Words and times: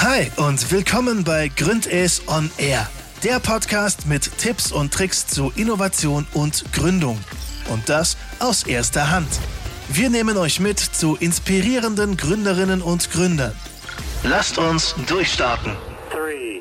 Hi 0.00 0.30
und 0.36 0.70
willkommen 0.70 1.24
bei 1.24 1.48
Gründes 1.48 2.22
on 2.28 2.52
Air, 2.56 2.88
der 3.24 3.40
Podcast 3.40 4.06
mit 4.06 4.30
Tipps 4.38 4.70
und 4.70 4.94
Tricks 4.94 5.26
zu 5.26 5.52
Innovation 5.56 6.24
und 6.34 6.72
Gründung. 6.72 7.18
Und 7.68 7.88
das 7.88 8.16
aus 8.38 8.62
erster 8.62 9.10
Hand. 9.10 9.26
Wir 9.88 10.08
nehmen 10.08 10.36
euch 10.36 10.60
mit 10.60 10.78
zu 10.78 11.16
inspirierenden 11.16 12.16
Gründerinnen 12.16 12.80
und 12.80 13.10
Gründern. 13.10 13.52
Lasst 14.22 14.56
uns 14.56 14.94
durchstarten. 15.08 15.72
Three, 16.12 16.60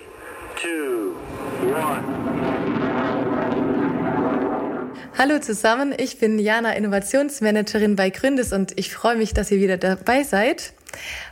two. 0.60 1.14
Hallo 5.16 5.38
zusammen, 5.38 5.94
ich 5.96 6.18
bin 6.18 6.40
Jana, 6.40 6.74
Innovationsmanagerin 6.74 7.96
bei 7.96 8.10
Gründes 8.10 8.52
und 8.52 8.80
ich 8.80 8.92
freue 8.92 9.16
mich, 9.16 9.36
dass 9.36 9.52
ihr 9.52 9.60
wieder 9.60 9.78
dabei 9.78 10.24
seid. 10.24 10.74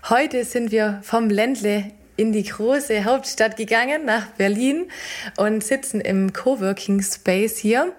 Heute 0.10 0.44
sind 0.44 0.72
wir 0.72 1.00
vom 1.04 1.30
Ländle 1.30 1.92
in 2.18 2.32
die 2.32 2.44
große 2.44 3.06
Hauptstadt 3.06 3.58
gegangen, 3.58 4.06
nach 4.06 4.28
Berlin 4.28 4.90
und 5.38 5.64
sitzen 5.64 6.02
im 6.02 6.34
Coworking 6.34 7.02
Space 7.02 7.58
hier. 7.58 7.94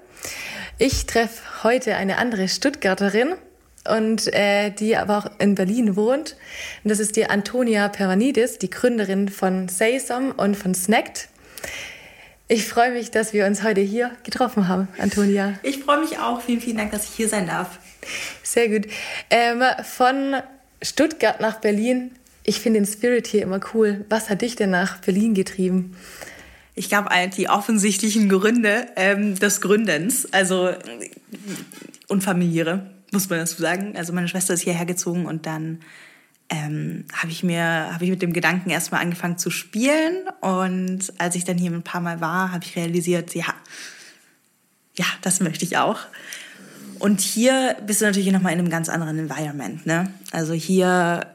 Ich 0.78 1.06
treffe 1.06 1.64
heute 1.64 1.96
eine 1.96 2.18
andere 2.18 2.48
Stuttgarterin 2.48 3.34
und 3.88 4.32
äh, 4.32 4.70
die 4.70 4.96
aber 4.96 5.18
auch 5.18 5.30
in 5.38 5.54
Berlin 5.54 5.96
wohnt. 5.96 6.36
Und 6.82 6.90
das 6.90 6.98
ist 6.98 7.16
die 7.16 7.26
Antonia 7.26 7.88
Peranidis, 7.88 8.58
die 8.58 8.70
Gründerin 8.70 9.28
von 9.28 9.68
Saysome 9.68 10.34
und 10.34 10.56
von 10.56 10.74
Snacked. 10.74 11.28
Ich 12.48 12.68
freue 12.68 12.92
mich, 12.92 13.10
dass 13.10 13.32
wir 13.32 13.46
uns 13.46 13.62
heute 13.64 13.80
hier 13.80 14.12
getroffen 14.22 14.68
haben, 14.68 14.88
Antonia. 14.98 15.54
Ich 15.62 15.78
freue 15.78 15.98
mich 15.98 16.18
auch. 16.18 16.40
Vielen, 16.40 16.60
vielen 16.60 16.76
Dank, 16.76 16.92
dass 16.92 17.04
ich 17.04 17.10
hier 17.10 17.28
sein 17.28 17.46
darf. 17.48 17.78
Sehr 18.42 18.68
gut. 18.68 18.86
Ähm, 19.30 19.62
von 19.82 20.36
Stuttgart 20.86 21.40
nach 21.40 21.60
Berlin. 21.60 22.12
Ich 22.44 22.60
finde 22.60 22.80
den 22.80 22.86
Spirit 22.86 23.26
hier 23.26 23.42
immer 23.42 23.60
cool. 23.74 24.04
Was 24.08 24.30
hat 24.30 24.42
dich 24.42 24.54
denn 24.54 24.70
nach 24.70 24.98
Berlin 25.00 25.34
getrieben? 25.34 25.96
Ich 26.74 26.88
glaube, 26.88 27.08
die 27.36 27.48
offensichtlichen 27.48 28.28
Gründe 28.28 28.86
ähm, 28.96 29.34
des 29.34 29.60
Gründens, 29.60 30.32
also 30.32 30.70
und 32.06 32.22
familiäre, 32.22 32.90
muss 33.10 33.28
man 33.28 33.40
dazu 33.40 33.60
sagen. 33.60 33.96
Also 33.96 34.12
meine 34.12 34.28
Schwester 34.28 34.54
ist 34.54 34.60
hierher 34.60 34.86
gezogen 34.86 35.26
und 35.26 35.46
dann 35.46 35.80
ähm, 36.50 37.06
habe 37.12 37.32
ich 37.32 37.42
mir 37.42 37.90
ich 38.00 38.10
mit 38.10 38.22
dem 38.22 38.32
Gedanken 38.32 38.70
erstmal 38.70 39.00
angefangen 39.00 39.38
zu 39.38 39.50
spielen 39.50 40.28
und 40.40 41.12
als 41.18 41.34
ich 41.34 41.44
dann 41.44 41.58
hier 41.58 41.72
ein 41.72 41.82
paar 41.82 42.00
Mal 42.00 42.20
war, 42.20 42.52
habe 42.52 42.64
ich 42.64 42.76
realisiert, 42.76 43.34
ja, 43.34 43.46
ja, 44.96 45.06
das 45.22 45.40
möchte 45.40 45.64
ich 45.64 45.78
auch. 45.78 45.98
Und 46.98 47.20
hier 47.20 47.76
bist 47.86 48.00
du 48.00 48.06
natürlich 48.06 48.30
nochmal 48.32 48.52
in 48.52 48.58
einem 48.58 48.70
ganz 48.70 48.88
anderen 48.88 49.18
Environment. 49.18 49.84
Ne? 49.86 50.10
Also 50.32 50.52
hier 50.52 51.26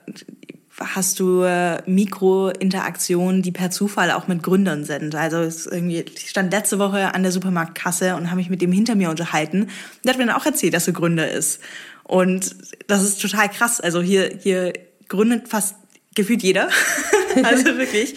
hast 0.79 1.19
du 1.19 1.43
äh, 1.43 1.81
Mikrointeraktionen, 1.85 3.41
die 3.41 3.51
per 3.51 3.71
Zufall 3.71 4.11
auch 4.11 4.27
mit 4.27 4.43
Gründern 4.43 4.83
sind. 4.83 5.15
Also 5.15 5.41
irgendwie, 5.69 6.01
ich 6.01 6.29
stand 6.29 6.51
letzte 6.51 6.79
Woche 6.79 7.13
an 7.13 7.23
der 7.23 7.31
Supermarktkasse 7.31 8.15
und 8.15 8.27
habe 8.27 8.37
mich 8.37 8.49
mit 8.49 8.61
dem 8.61 8.71
hinter 8.71 8.95
mir 8.95 9.09
unterhalten. 9.09 9.69
Der 10.03 10.13
hat 10.13 10.19
mir 10.19 10.25
dann 10.25 10.35
auch 10.35 10.45
erzählt, 10.45 10.73
dass 10.73 10.87
er 10.87 10.93
Gründer 10.93 11.29
ist. 11.29 11.61
Und 12.03 12.55
das 12.87 13.03
ist 13.03 13.21
total 13.21 13.49
krass. 13.49 13.79
Also 13.79 14.01
hier, 14.01 14.31
hier 14.41 14.73
gründet 15.07 15.47
fast 15.47 15.75
gefühlt 16.15 16.43
jeder. 16.43 16.69
also 17.43 17.65
wirklich. 17.77 18.15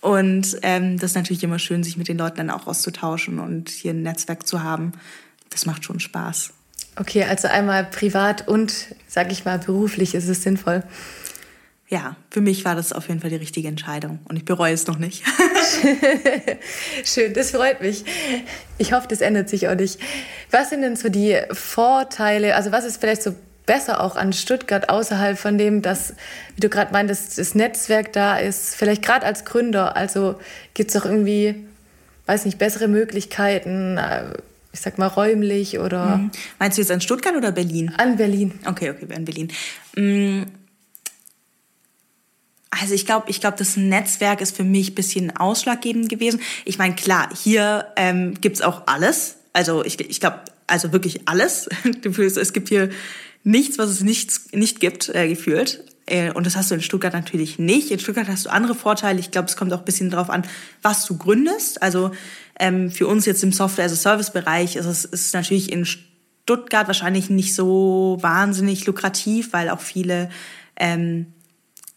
Und 0.00 0.58
ähm, 0.62 0.98
das 0.98 1.12
ist 1.12 1.16
natürlich 1.16 1.42
immer 1.42 1.58
schön, 1.58 1.82
sich 1.82 1.96
mit 1.96 2.08
den 2.08 2.18
Leuten 2.18 2.36
dann 2.36 2.50
auch 2.50 2.66
auszutauschen 2.66 3.38
und 3.38 3.68
hier 3.68 3.92
ein 3.92 4.02
Netzwerk 4.02 4.46
zu 4.46 4.62
haben. 4.62 4.92
Das 5.50 5.66
macht 5.66 5.84
schon 5.84 6.00
Spaß. 6.00 6.52
Okay, 6.98 7.24
also 7.24 7.48
einmal 7.48 7.84
privat 7.84 8.48
und, 8.48 8.72
sag 9.06 9.30
ich 9.30 9.44
mal, 9.44 9.58
beruflich 9.58 10.14
ist 10.14 10.28
es 10.28 10.42
sinnvoll. 10.42 10.82
Ja, 11.88 12.16
für 12.30 12.40
mich 12.40 12.64
war 12.64 12.74
das 12.74 12.92
auf 12.92 13.08
jeden 13.08 13.20
Fall 13.20 13.30
die 13.30 13.36
richtige 13.36 13.68
Entscheidung 13.68 14.18
und 14.28 14.36
ich 14.36 14.44
bereue 14.44 14.72
es 14.72 14.86
noch 14.88 14.98
nicht. 14.98 15.22
Schön, 17.04 17.32
das 17.32 17.52
freut 17.52 17.80
mich. 17.80 18.04
Ich 18.78 18.92
hoffe, 18.92 19.06
das 19.08 19.20
ändert 19.20 19.48
sich 19.48 19.68
auch 19.68 19.76
nicht. 19.76 20.00
Was 20.50 20.70
sind 20.70 20.82
denn 20.82 20.96
so 20.96 21.10
die 21.10 21.38
Vorteile, 21.52 22.56
also 22.56 22.72
was 22.72 22.84
ist 22.84 23.00
vielleicht 23.00 23.22
so 23.22 23.36
besser 23.66 24.00
auch 24.00 24.16
an 24.16 24.32
Stuttgart 24.32 24.88
außerhalb 24.88 25.38
von 25.38 25.58
dem, 25.58 25.82
dass, 25.82 26.14
wie 26.54 26.60
du 26.60 26.68
gerade 26.68 26.92
meintest, 26.92 27.38
das 27.38 27.54
Netzwerk 27.54 28.12
da 28.12 28.38
ist, 28.38 28.74
vielleicht 28.74 29.02
gerade 29.02 29.26
als 29.26 29.44
Gründer, 29.44 29.96
also 29.96 30.40
gibt 30.74 30.90
es 30.90 31.00
auch 31.00 31.04
irgendwie, 31.04 31.66
weiß 32.26 32.46
nicht, 32.46 32.58
bessere 32.58 32.88
Möglichkeiten, 32.88 33.98
äh, 33.98 34.24
ich 34.76 34.82
sag 34.82 34.98
mal, 34.98 35.06
räumlich 35.06 35.78
oder. 35.78 36.18
Mhm. 36.18 36.30
Meinst 36.58 36.76
du 36.76 36.82
jetzt 36.82 36.90
an 36.90 37.00
Stuttgart 37.00 37.34
oder 37.34 37.50
Berlin? 37.50 37.94
An 37.96 38.16
Berlin. 38.16 38.52
Okay, 38.66 38.90
okay, 38.90 39.06
an 39.14 39.24
Berlin. 39.24 39.50
Mhm. 39.96 40.46
Also 42.68 42.92
ich 42.92 43.06
glaube, 43.06 43.30
ich 43.30 43.40
glaube, 43.40 43.56
das 43.56 43.78
Netzwerk 43.78 44.42
ist 44.42 44.54
für 44.54 44.64
mich 44.64 44.90
ein 44.90 44.94
bisschen 44.94 45.34
ausschlaggebend 45.34 46.10
gewesen. 46.10 46.42
Ich 46.66 46.76
meine, 46.76 46.94
klar, 46.94 47.30
hier 47.42 47.86
ähm, 47.96 48.34
gibt 48.38 48.62
auch 48.62 48.86
alles. 48.86 49.36
Also 49.54 49.82
ich, 49.82 49.98
ich 49.98 50.20
glaube, 50.20 50.40
also 50.66 50.92
wirklich 50.92 51.26
alles. 51.26 51.70
es 52.04 52.52
gibt 52.52 52.68
hier 52.68 52.90
nichts, 53.44 53.78
was 53.78 53.88
es 53.88 54.02
nicht, 54.02 54.54
nicht 54.54 54.80
gibt, 54.80 55.08
äh, 55.08 55.26
gefühlt. 55.26 55.84
Äh, 56.04 56.32
und 56.32 56.44
das 56.44 56.54
hast 56.54 56.70
du 56.70 56.74
in 56.74 56.82
Stuttgart 56.82 57.14
natürlich 57.14 57.58
nicht. 57.58 57.90
In 57.90 57.98
Stuttgart 57.98 58.28
hast 58.28 58.44
du 58.44 58.50
andere 58.50 58.74
Vorteile. 58.74 59.20
Ich 59.20 59.30
glaube, 59.30 59.48
es 59.48 59.56
kommt 59.56 59.72
auch 59.72 59.78
ein 59.78 59.84
bisschen 59.86 60.10
darauf 60.10 60.28
an, 60.28 60.42
was 60.82 61.06
du 61.06 61.16
gründest. 61.16 61.82
Also 61.82 62.10
ähm, 62.58 62.90
für 62.90 63.06
uns 63.06 63.26
jetzt 63.26 63.42
im 63.42 63.52
Software-as-a-Service-Bereich 63.52 64.76
ist 64.76 64.86
es 64.86 65.04
ist 65.04 65.34
natürlich 65.34 65.72
in 65.72 65.84
Stuttgart 65.84 66.86
wahrscheinlich 66.86 67.28
nicht 67.28 67.54
so 67.54 68.18
wahnsinnig 68.20 68.86
lukrativ, 68.86 69.52
weil 69.52 69.68
auch 69.68 69.80
viele, 69.80 70.30
ähm, 70.76 71.32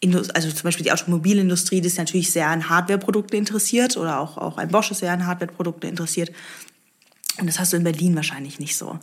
also 0.02 0.50
zum 0.50 0.62
Beispiel 0.64 0.84
die 0.84 0.92
Automobilindustrie, 0.92 1.80
die 1.80 1.86
ist 1.86 1.98
natürlich 1.98 2.30
sehr 2.30 2.48
an 2.48 2.68
Hardware-Produkte 2.68 3.36
interessiert 3.36 3.96
oder 3.96 4.20
auch, 4.20 4.36
auch 4.38 4.58
ein 4.58 4.68
Bosch 4.68 4.90
ist 4.90 5.00
sehr 5.00 5.12
an 5.12 5.26
Hardware-Produkte 5.26 5.86
interessiert. 5.86 6.32
Und 7.38 7.46
das 7.46 7.58
hast 7.58 7.72
du 7.72 7.76
in 7.76 7.84
Berlin 7.84 8.16
wahrscheinlich 8.16 8.58
nicht 8.58 8.76
so. 8.76 8.98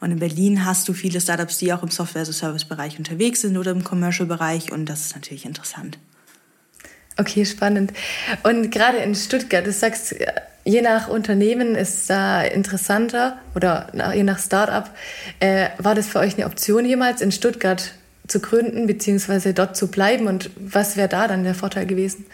Und 0.00 0.12
in 0.12 0.18
Berlin 0.18 0.64
hast 0.64 0.88
du 0.88 0.94
viele 0.94 1.20
Startups, 1.20 1.58
die 1.58 1.72
auch 1.72 1.82
im 1.82 1.90
Software-as-a-Service-Bereich 1.90 2.96
unterwegs 2.96 3.42
sind 3.42 3.58
oder 3.58 3.72
im 3.72 3.84
Commercial-Bereich 3.84 4.72
und 4.72 4.86
das 4.86 5.06
ist 5.06 5.14
natürlich 5.14 5.44
interessant. 5.44 5.98
Okay, 7.18 7.44
spannend. 7.44 7.92
Und 8.44 8.70
gerade 8.70 8.98
in 8.98 9.14
Stuttgart, 9.14 9.66
du 9.66 9.72
sagst, 9.72 10.14
je 10.64 10.82
nach 10.82 11.08
Unternehmen 11.08 11.74
ist 11.74 12.08
da 12.08 12.42
interessanter 12.42 13.38
oder 13.54 13.92
je 14.14 14.22
nach 14.22 14.38
Startup. 14.38 14.90
Äh, 15.40 15.68
war 15.78 15.94
das 15.94 16.08
für 16.08 16.18
euch 16.18 16.34
eine 16.34 16.46
Option 16.46 16.84
jemals 16.84 17.20
in 17.20 17.32
Stuttgart 17.32 17.92
zu 18.28 18.40
gründen 18.40 18.86
beziehungsweise 18.86 19.52
dort 19.54 19.76
zu 19.76 19.88
bleiben 19.88 20.26
und 20.26 20.50
was 20.56 20.96
wäre 20.96 21.08
da 21.08 21.26
dann 21.28 21.44
der 21.44 21.54
Vorteil 21.54 21.86
gewesen? 21.86 22.26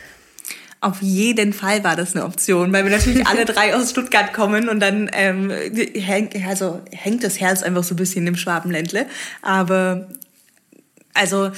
Auf 0.81 1.03
jeden 1.03 1.53
Fall 1.53 1.83
war 1.83 1.97
das 1.97 2.15
eine 2.15 2.25
Option, 2.25 2.73
weil 2.73 2.85
wir 2.85 2.93
natürlich 2.93 3.27
alle 3.27 3.45
drei 3.47 3.75
aus 3.75 3.91
Stuttgart 3.91 4.33
kommen 4.33 4.69
und 4.69 4.79
dann 4.79 5.11
ähm, 5.13 5.51
hängt, 5.51 6.37
also 6.47 6.81
hängt 6.93 7.25
das 7.25 7.41
Herz 7.41 7.65
einfach 7.65 7.83
so 7.83 7.95
ein 7.95 7.97
bisschen 7.97 8.27
im 8.29 8.37
Schwabenländle. 8.37 9.07
Aber 9.43 10.07
also 11.15 11.51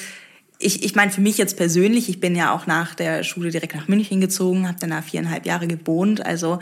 ich, 0.61 0.85
ich 0.85 0.95
meine, 0.95 1.11
für 1.11 1.23
mich 1.23 1.39
jetzt 1.39 1.57
persönlich, 1.57 2.09
ich 2.09 2.21
bin 2.21 2.37
ja 2.37 2.55
auch 2.55 2.67
nach 2.67 2.95
der 2.95 3.25
Schule 3.25 3.51
direkt 3.51 3.75
nach 3.75 3.89
München 3.89 4.21
gezogen, 4.21 4.69
habe 4.69 4.77
danach 4.79 5.03
viereinhalb 5.03 5.47
Jahre 5.47 5.67
gewohnt. 5.67 6.25
Also 6.25 6.59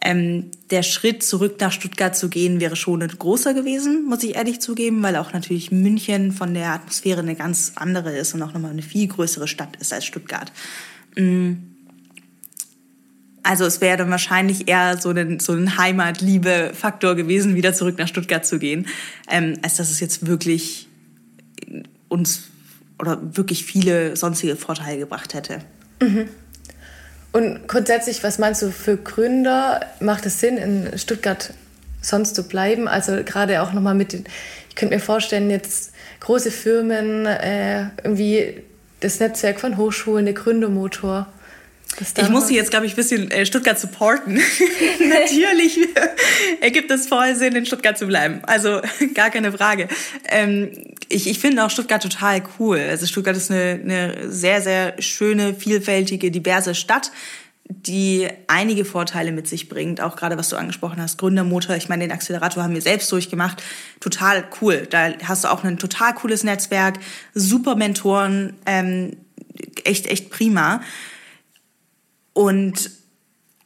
ähm, 0.00 0.50
der 0.70 0.82
Schritt 0.82 1.22
zurück 1.22 1.56
nach 1.60 1.70
Stuttgart 1.70 2.16
zu 2.16 2.30
gehen 2.30 2.58
wäre 2.58 2.74
schon 2.74 3.02
ein 3.02 3.08
großer 3.08 3.52
gewesen, 3.52 4.06
muss 4.06 4.22
ich 4.22 4.34
ehrlich 4.34 4.60
zugeben, 4.60 5.02
weil 5.02 5.16
auch 5.16 5.34
natürlich 5.34 5.70
München 5.70 6.32
von 6.32 6.54
der 6.54 6.70
Atmosphäre 6.70 7.20
eine 7.20 7.36
ganz 7.36 7.72
andere 7.76 8.16
ist 8.16 8.34
und 8.34 8.42
auch 8.42 8.54
nochmal 8.54 8.70
eine 8.70 8.82
viel 8.82 9.06
größere 9.08 9.46
Stadt 9.46 9.76
ist 9.76 9.92
als 9.92 10.06
Stuttgart. 10.06 10.50
Mm. 11.16 11.52
Also 13.42 13.66
es 13.66 13.82
wäre 13.82 13.98
dann 13.98 14.10
wahrscheinlich 14.10 14.68
eher 14.68 14.96
so 14.96 15.10
ein, 15.10 15.38
so 15.38 15.52
ein 15.52 15.76
Heimatliebe-Faktor 15.76 17.14
gewesen, 17.14 17.54
wieder 17.54 17.74
zurück 17.74 17.98
nach 17.98 18.08
Stuttgart 18.08 18.46
zu 18.46 18.58
gehen, 18.58 18.86
ähm, 19.30 19.58
als 19.60 19.76
dass 19.76 19.90
es 19.90 20.00
jetzt 20.00 20.26
wirklich 20.26 20.88
uns 22.08 22.44
oder 22.98 23.18
wirklich 23.36 23.64
viele 23.64 24.16
sonstige 24.16 24.56
Vorteile 24.56 24.98
gebracht 24.98 25.34
hätte. 25.34 25.60
Mhm. 26.00 26.28
Und 27.32 27.66
grundsätzlich, 27.66 28.22
was 28.22 28.38
meinst 28.38 28.62
du 28.62 28.70
für 28.70 28.96
Gründer? 28.96 29.80
Macht 30.00 30.24
es 30.24 30.38
Sinn, 30.38 30.56
in 30.56 30.98
Stuttgart 30.98 31.52
sonst 32.00 32.36
zu 32.36 32.46
bleiben? 32.46 32.86
Also 32.86 33.24
gerade 33.24 33.60
auch 33.62 33.72
nochmal 33.72 33.94
mit 33.94 34.12
den, 34.12 34.24
ich 34.68 34.76
könnte 34.76 34.94
mir 34.94 35.00
vorstellen, 35.00 35.50
jetzt 35.50 35.92
große 36.20 36.52
Firmen, 36.52 37.26
äh, 37.26 37.86
irgendwie 38.04 38.62
das 39.00 39.18
Netzwerk 39.18 39.60
von 39.60 39.76
Hochschulen, 39.76 40.26
der 40.26 40.34
Gründermotor. 40.34 41.26
Ich 42.00 42.28
muss 42.30 42.48
sie 42.48 42.56
jetzt, 42.56 42.70
glaube 42.70 42.86
ich, 42.86 42.92
ein 42.92 42.96
bisschen 42.96 43.30
äh, 43.30 43.46
Stuttgart 43.46 43.78
supporten. 43.78 44.34
Natürlich 45.00 45.78
ergibt 46.60 46.90
es 46.90 47.06
voll 47.06 47.34
Sinn, 47.34 47.54
in 47.54 47.66
Stuttgart 47.66 47.96
zu 47.96 48.06
bleiben. 48.06 48.40
Also 48.44 48.80
gar 49.14 49.30
keine 49.30 49.52
Frage. 49.52 49.88
Ähm, 50.28 50.70
ich, 51.08 51.28
ich 51.28 51.38
finde 51.38 51.64
auch 51.64 51.70
Stuttgart 51.70 52.02
total 52.02 52.42
cool. 52.58 52.78
Also 52.78 53.06
Stuttgart 53.06 53.36
ist 53.36 53.50
eine, 53.50 53.80
eine 53.82 54.30
sehr, 54.30 54.60
sehr 54.60 55.00
schöne, 55.00 55.54
vielfältige, 55.54 56.30
diverse 56.30 56.74
Stadt 56.74 57.10
die 57.66 58.28
einige 58.46 58.84
Vorteile 58.84 59.32
mit 59.32 59.48
sich 59.48 59.68
bringt, 59.68 60.00
auch 60.00 60.16
gerade 60.16 60.36
was 60.36 60.50
du 60.50 60.56
angesprochen 60.56 61.00
hast, 61.00 61.16
Gründermotor, 61.16 61.76
ich 61.76 61.88
meine, 61.88 62.04
den 62.04 62.12
Accelerator 62.12 62.62
haben 62.62 62.74
wir 62.74 62.82
selbst 62.82 63.10
durchgemacht, 63.10 63.62
total 64.00 64.44
cool. 64.60 64.86
Da 64.90 65.12
hast 65.24 65.44
du 65.44 65.48
auch 65.48 65.64
ein 65.64 65.78
total 65.78 66.12
cooles 66.14 66.44
Netzwerk, 66.44 66.98
super 67.32 67.74
Mentoren, 67.74 68.54
ähm, 68.66 69.16
echt, 69.84 70.06
echt 70.06 70.30
prima. 70.30 70.82
Und 72.34 72.90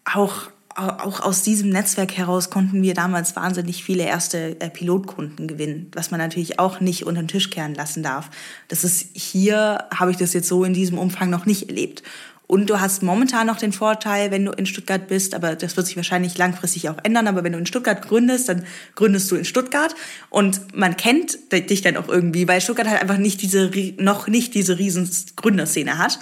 auch, 0.04 0.50
auch 0.76 1.20
aus 1.20 1.42
diesem 1.42 1.70
Netzwerk 1.70 2.16
heraus 2.16 2.50
konnten 2.50 2.82
wir 2.82 2.94
damals 2.94 3.34
wahnsinnig 3.34 3.82
viele 3.82 4.04
erste 4.04 4.60
äh, 4.60 4.70
Pilotkunden 4.70 5.48
gewinnen, 5.48 5.90
was 5.92 6.12
man 6.12 6.20
natürlich 6.20 6.60
auch 6.60 6.78
nicht 6.78 7.04
unter 7.04 7.22
den 7.22 7.28
Tisch 7.28 7.50
kehren 7.50 7.74
lassen 7.74 8.04
darf. 8.04 8.30
Das 8.68 8.84
ist 8.84 9.08
hier, 9.14 9.86
habe 9.92 10.12
ich 10.12 10.16
das 10.16 10.34
jetzt 10.34 10.48
so 10.48 10.62
in 10.62 10.74
diesem 10.74 10.98
Umfang 10.98 11.30
noch 11.30 11.46
nicht 11.46 11.68
erlebt. 11.68 12.04
Und 12.48 12.70
du 12.70 12.80
hast 12.80 13.02
momentan 13.02 13.46
noch 13.46 13.58
den 13.58 13.72
Vorteil, 13.72 14.30
wenn 14.30 14.46
du 14.46 14.52
in 14.52 14.64
Stuttgart 14.64 15.06
bist, 15.06 15.34
aber 15.34 15.54
das 15.54 15.76
wird 15.76 15.86
sich 15.86 15.96
wahrscheinlich 15.96 16.38
langfristig 16.38 16.88
auch 16.88 16.96
ändern, 17.02 17.26
aber 17.26 17.44
wenn 17.44 17.52
du 17.52 17.58
in 17.58 17.66
Stuttgart 17.66 18.00
gründest, 18.00 18.48
dann 18.48 18.64
gründest 18.94 19.30
du 19.30 19.36
in 19.36 19.44
Stuttgart 19.44 19.94
und 20.30 20.74
man 20.74 20.96
kennt 20.96 21.52
dich 21.52 21.82
dann 21.82 21.98
auch 21.98 22.08
irgendwie, 22.08 22.48
weil 22.48 22.62
Stuttgart 22.62 22.88
halt 22.88 23.02
einfach 23.02 23.18
nicht 23.18 23.42
diese, 23.42 23.70
noch 23.98 24.28
nicht 24.28 24.54
diese 24.54 24.78
riesen 24.78 25.10
Gründerszene 25.36 25.98
hat. 25.98 26.20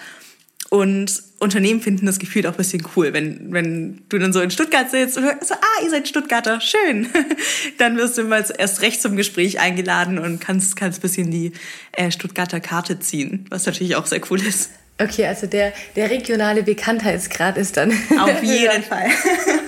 Und 0.68 1.22
Unternehmen 1.38 1.80
finden 1.80 2.06
das 2.06 2.18
Gefühl 2.18 2.46
auch 2.46 2.52
ein 2.52 2.56
bisschen 2.56 2.84
cool, 2.96 3.12
wenn, 3.12 3.52
wenn 3.52 4.02
du 4.08 4.18
dann 4.18 4.32
so 4.32 4.40
in 4.40 4.50
Stuttgart 4.50 4.90
sitzt 4.90 5.16
und 5.16 5.24
so, 5.44 5.54
ah, 5.54 5.84
ihr 5.84 5.90
seid 5.90 6.08
Stuttgarter, 6.08 6.60
schön. 6.60 7.08
dann 7.78 7.96
wirst 7.96 8.18
du 8.18 8.24
mal 8.24 8.44
erst 8.58 8.82
recht 8.82 9.00
zum 9.00 9.16
Gespräch 9.16 9.60
eingeladen 9.60 10.18
und 10.18 10.40
kannst, 10.40 10.76
kannst 10.76 10.98
ein 10.98 11.02
bisschen 11.02 11.30
die 11.30 11.52
äh, 11.92 12.10
Stuttgarter 12.10 12.60
Karte 12.60 12.98
ziehen, 12.98 13.46
was 13.48 13.66
natürlich 13.66 13.94
auch 13.96 14.06
sehr 14.06 14.20
cool 14.30 14.44
ist. 14.44 14.70
Okay, 14.98 15.26
also 15.26 15.46
der, 15.46 15.72
der 15.94 16.10
regionale 16.10 16.62
Bekanntheitsgrad 16.62 17.58
ist 17.58 17.76
dann. 17.76 17.90
Auf 18.18 18.42
jeden 18.42 18.82
Fall. 18.82 19.08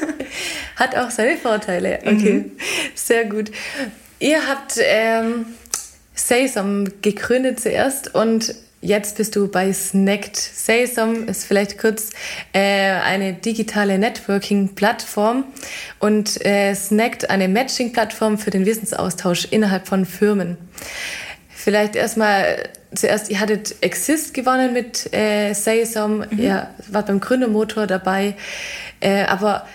Hat 0.77 0.97
auch 0.97 1.11
seine 1.11 1.37
Vorteile. 1.37 1.99
Okay, 2.03 2.33
mhm. 2.33 2.53
sehr 2.95 3.27
gut. 3.27 3.51
Ihr 4.21 4.47
habt 4.49 4.79
ähm, 4.81 5.47
Saysum 6.15 6.87
gegründet 7.03 7.61
zuerst 7.61 8.15
und 8.15 8.55
jetzt 8.89 9.19
bist 9.19 9.37
du 9.37 9.49
bei 9.49 9.73
Snacked. 9.73 10.37
Saysum 10.37 11.29
ist 11.29 11.45
vielleicht 11.45 11.79
kurz 11.79 12.11
äh, 12.53 12.61
eine 12.61 13.35
digitale 13.35 13.99
Networking-Plattform 13.99 15.45
und 16.01 16.45
äh, 16.45 16.75
Snacked 16.75 17.31
eine 17.31 17.49
Matching-Plattform 17.49 18.39
für 18.39 18.51
den 18.51 18.65
Wissensaustausch 18.65 19.47
innerhalb 19.51 19.87
von 19.87 20.07
Firmen. 20.07 20.57
Vielleicht 21.51 21.97
erstmal 21.97 22.71
zuerst, 22.95 23.31
ihr 23.31 23.41
hattet 23.41 23.77
Exist 23.83 24.33
gewonnen 24.33 24.73
mit 24.73 25.13
äh, 25.13 25.53
Saysum, 25.53 26.25
mhm. 26.31 26.39
ihr 26.39 26.71
wart 26.89 27.09
beim 27.09 27.21
Gründermotor 27.21 27.87
dabei, 27.87 28.35
äh, 29.01 29.25
aber 29.25 29.67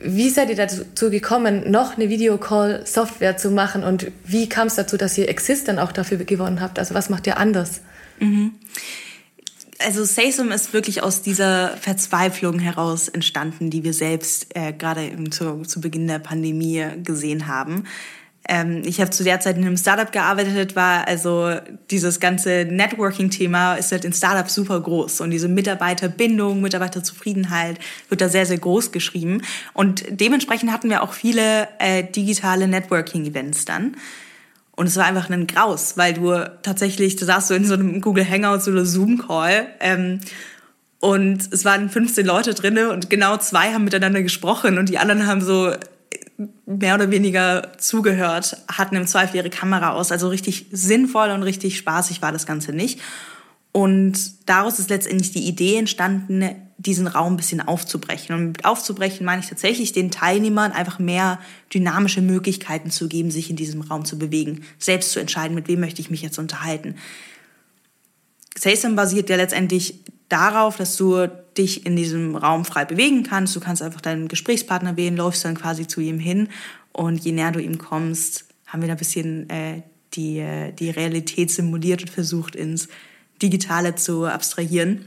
wie 0.00 0.30
seid 0.30 0.50
ihr 0.50 0.56
dazu 0.56 1.10
gekommen, 1.10 1.70
noch 1.70 1.96
eine 1.96 2.08
Videocall-Software 2.08 3.36
zu 3.36 3.50
machen 3.50 3.82
und 3.82 4.10
wie 4.24 4.48
kam 4.48 4.68
es 4.68 4.76
dazu, 4.76 4.96
dass 4.96 5.16
ihr 5.18 5.28
Exist 5.28 5.68
dann 5.68 5.78
auch 5.78 5.92
dafür 5.92 6.18
gewonnen 6.18 6.60
habt? 6.60 6.78
Also 6.78 6.94
was 6.94 7.10
macht 7.10 7.26
ihr 7.26 7.38
anders? 7.38 7.80
Mhm. 8.18 8.52
Also 9.78 10.04
Saysum 10.04 10.52
ist 10.52 10.72
wirklich 10.72 11.02
aus 11.02 11.20
dieser 11.20 11.76
Verzweiflung 11.76 12.58
heraus 12.58 13.08
entstanden, 13.08 13.68
die 13.68 13.84
wir 13.84 13.92
selbst 13.92 14.56
äh, 14.56 14.72
gerade 14.72 15.12
zu, 15.30 15.62
zu 15.62 15.80
Beginn 15.80 16.08
der 16.08 16.18
Pandemie 16.18 16.84
gesehen 17.02 17.46
haben. 17.46 17.84
Ähm, 18.48 18.82
ich 18.84 19.00
habe 19.00 19.10
zu 19.10 19.24
der 19.24 19.40
Zeit 19.40 19.56
in 19.56 19.64
einem 19.64 19.76
Startup 19.76 20.10
gearbeitet, 20.10 20.76
war 20.76 21.06
also 21.06 21.52
dieses 21.90 22.20
ganze 22.20 22.66
Networking-Thema 22.70 23.74
ist 23.74 23.92
halt 23.92 24.04
in 24.04 24.12
Startups 24.12 24.54
super 24.54 24.80
groß 24.80 25.20
und 25.20 25.30
diese 25.30 25.48
Mitarbeiterbindung, 25.48 26.60
Mitarbeiterzufriedenheit 26.60 27.78
wird 28.08 28.20
da 28.20 28.28
sehr, 28.28 28.46
sehr 28.46 28.58
groß 28.58 28.92
geschrieben. 28.92 29.42
Und 29.72 30.04
dementsprechend 30.08 30.70
hatten 30.72 30.88
wir 30.90 31.02
auch 31.02 31.12
viele 31.12 31.68
äh, 31.78 32.04
digitale 32.04 32.68
Networking-Events 32.68 33.64
dann. 33.64 33.96
Und 34.76 34.86
es 34.86 34.96
war 34.96 35.06
einfach 35.06 35.30
ein 35.30 35.46
Graus, 35.46 35.96
weil 35.96 36.14
du 36.14 36.32
tatsächlich, 36.62 37.16
du 37.16 37.24
saßt 37.24 37.48
so 37.48 37.54
in 37.54 37.64
so 37.64 37.74
einem 37.74 38.00
Google 38.00 38.28
Hangouts 38.28 38.68
oder 38.68 38.84
Zoom-Call 38.84 39.68
ähm, 39.80 40.20
und 41.00 41.52
es 41.52 41.64
waren 41.64 41.88
15 41.88 42.26
Leute 42.26 42.54
drinne 42.54 42.90
und 42.90 43.10
genau 43.10 43.38
zwei 43.38 43.72
haben 43.72 43.84
miteinander 43.84 44.22
gesprochen 44.22 44.78
und 44.78 44.88
die 44.88 44.98
anderen 44.98 45.26
haben 45.26 45.40
so 45.40 45.72
mehr 46.66 46.94
oder 46.94 47.10
weniger 47.10 47.72
zugehört, 47.78 48.56
hatten 48.68 48.96
im 48.96 49.06
Zweifel 49.06 49.36
ihre 49.36 49.50
Kamera 49.50 49.92
aus. 49.92 50.12
Also 50.12 50.28
richtig 50.28 50.66
sinnvoll 50.70 51.30
und 51.30 51.42
richtig 51.42 51.78
spaßig 51.78 52.20
war 52.22 52.32
das 52.32 52.46
Ganze 52.46 52.72
nicht. 52.72 53.00
Und 53.72 54.48
daraus 54.48 54.78
ist 54.78 54.90
letztendlich 54.90 55.32
die 55.32 55.46
Idee 55.46 55.76
entstanden, 55.76 56.65
diesen 56.78 57.06
Raum 57.06 57.34
ein 57.34 57.36
bisschen 57.36 57.60
aufzubrechen. 57.60 58.34
Und 58.34 58.46
mit 58.48 58.64
aufzubrechen 58.64 59.24
meine 59.24 59.40
ich 59.40 59.48
tatsächlich 59.48 59.92
den 59.92 60.10
Teilnehmern 60.10 60.72
einfach 60.72 60.98
mehr 60.98 61.38
dynamische 61.72 62.20
Möglichkeiten 62.20 62.90
zu 62.90 63.08
geben, 63.08 63.30
sich 63.30 63.50
in 63.50 63.56
diesem 63.56 63.80
Raum 63.80 64.04
zu 64.04 64.18
bewegen, 64.18 64.62
selbst 64.78 65.12
zu 65.12 65.20
entscheiden, 65.20 65.54
mit 65.54 65.68
wem 65.68 65.80
möchte 65.80 66.00
ich 66.00 66.10
mich 66.10 66.22
jetzt 66.22 66.38
unterhalten. 66.38 66.96
SASM 68.58 68.94
basiert 68.94 69.30
ja 69.30 69.36
letztendlich 69.36 70.00
darauf, 70.28 70.76
dass 70.76 70.96
du 70.96 71.28
dich 71.56 71.86
in 71.86 71.96
diesem 71.96 72.36
Raum 72.36 72.64
frei 72.64 72.84
bewegen 72.84 73.22
kannst. 73.22 73.54
Du 73.56 73.60
kannst 73.60 73.82
einfach 73.82 74.00
deinen 74.00 74.28
Gesprächspartner 74.28 74.96
wählen, 74.96 75.16
läufst 75.16 75.44
dann 75.44 75.54
quasi 75.54 75.86
zu 75.86 76.00
ihm 76.00 76.18
hin 76.18 76.48
und 76.92 77.24
je 77.24 77.32
näher 77.32 77.52
du 77.52 77.60
ihm 77.60 77.78
kommst, 77.78 78.46
haben 78.66 78.82
wir 78.82 78.88
da 78.88 78.94
ein 78.94 78.98
bisschen 78.98 79.48
äh, 79.50 79.82
die, 80.14 80.38
äh, 80.38 80.72
die 80.72 80.90
Realität 80.90 81.50
simuliert 81.50 82.02
und 82.02 82.10
versucht 82.10 82.56
ins 82.56 82.88
Digitale 83.40 83.94
zu 83.94 84.24
abstrahieren. 84.24 85.04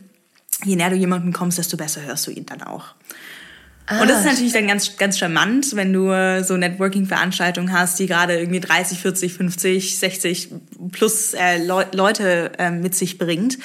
Je 0.63 0.75
näher 0.75 0.89
du 0.89 0.95
jemanden 0.95 1.33
kommst, 1.33 1.57
desto 1.57 1.77
besser 1.77 2.01
hörst 2.01 2.27
du 2.27 2.31
ihn 2.31 2.45
dann 2.45 2.61
auch. 2.63 2.85
Ah, 3.85 4.01
und 4.01 4.09
das 4.09 4.19
ist 4.19 4.25
natürlich 4.25 4.53
dann 4.53 4.67
ganz, 4.67 4.97
ganz 4.97 5.17
charmant, 5.17 5.75
wenn 5.75 5.91
du 5.91 6.43
so 6.43 6.57
Networking-Veranstaltungen 6.57 7.73
hast, 7.73 7.97
die 7.97 8.05
gerade 8.05 8.37
irgendwie 8.37 8.59
30, 8.59 8.99
40, 8.99 9.33
50, 9.33 9.97
60 9.97 10.49
plus 10.91 11.33
äh, 11.33 11.57
Le 11.57 11.87
Leute 11.93 12.51
äh, 12.59 12.69
mit 12.69 12.93
sich 12.93 13.17
bringt 13.17 13.57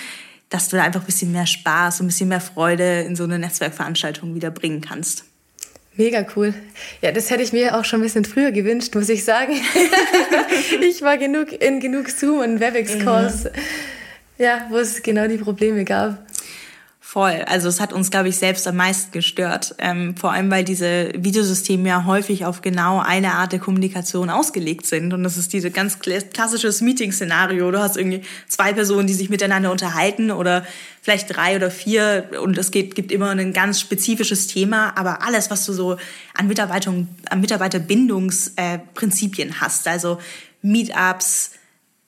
dass 0.55 0.69
du 0.69 0.76
da 0.76 0.85
einfach 0.85 1.00
ein 1.00 1.06
bisschen 1.06 1.32
mehr 1.32 1.46
Spaß 1.46 2.00
und 2.00 2.06
ein 2.06 2.08
bisschen 2.08 2.29
mehr 2.29 2.41
Freude 2.41 3.00
in 3.00 3.17
so 3.17 3.25
eine 3.25 3.40
Netzwerkveranstaltung 3.40 4.37
wieder 4.37 4.52
bringen 4.52 4.81
kannst. 4.81 5.25
Mega 5.97 6.25
cool. 6.37 6.55
Ja, 7.02 7.11
das 7.11 7.31
hätte 7.31 7.43
ich 7.43 7.52
mir 7.52 7.76
auch 7.76 7.85
schon 7.85 8.00
ein 8.00 8.05
bisschen 8.05 8.25
früher 8.25 8.52
gewünscht, 8.52 8.94
muss 8.94 9.08
ich 9.08 9.25
sagen. 9.25 9.52
ich 10.81 11.02
war 11.02 11.19
genug 11.19 11.52
in 11.52 11.81
genug 11.81 12.08
Zoom 12.08 12.38
und 12.38 12.61
WebEx-Calls, 12.61 13.44
mhm. 13.44 13.50
ja, 14.38 14.67
wo 14.70 14.76
es 14.76 15.02
genau 15.02 15.26
die 15.26 15.38
Probleme 15.38 15.85
gab. 15.85 16.25
Voll. 17.06 17.45
Also 17.47 17.69
es 17.69 17.81
hat 17.81 17.93
uns, 17.93 18.11
glaube 18.11 18.31
ich, 18.31 18.39
selbst 18.39 18.67
am 18.67 18.77
meisten 18.77 19.12
gestört. 19.12 19.75
Ähm, 19.79 20.17
vor 20.17 20.33
allem, 20.33 20.51
weil 20.51 20.65
diese 20.65 21.12
Videosysteme 21.15 21.91
ja 21.91 22.06
häufig 22.06 22.47
auf 22.47 22.62
genau 22.62 22.99
eine 22.99 23.35
Art 23.35 23.53
der 23.53 23.59
Kommunikation 23.59 24.31
ausgelegt 24.31 24.87
sind. 24.87 25.12
Und 25.12 25.23
das 25.23 25.37
ist 25.37 25.53
diese 25.53 25.71
ganz 25.71 25.99
klassisches 26.01 26.81
Meeting-Szenario. 26.81 27.71
Du 27.71 27.79
hast 27.79 27.99
irgendwie 27.99 28.23
zwei 28.49 28.73
Personen, 28.73 29.06
die 29.06 29.12
sich 29.12 29.29
miteinander 29.29 29.71
unterhalten 29.71 30.31
oder 30.31 30.65
vielleicht 31.03 31.37
drei 31.37 31.56
oder 31.56 31.71
vier. 31.71 32.31
Und 32.43 32.56
es 32.56 32.71
geht, 32.71 32.95
gibt 32.95 33.12
immer 33.12 33.29
ein 33.29 33.53
ganz 33.53 33.81
spezifisches 33.81 34.47
Thema. 34.47 34.97
Aber 34.97 35.21
alles, 35.23 35.50
was 35.50 35.67
du 35.67 35.75
so 35.75 35.99
an, 36.33 36.49
Mitarbeitung, 36.49 37.09
an 37.28 37.43
Mitarbeiterbindungsprinzipien 37.43 39.50
äh, 39.50 39.55
hast, 39.61 39.87
also 39.87 40.21
Meetups, 40.62 41.50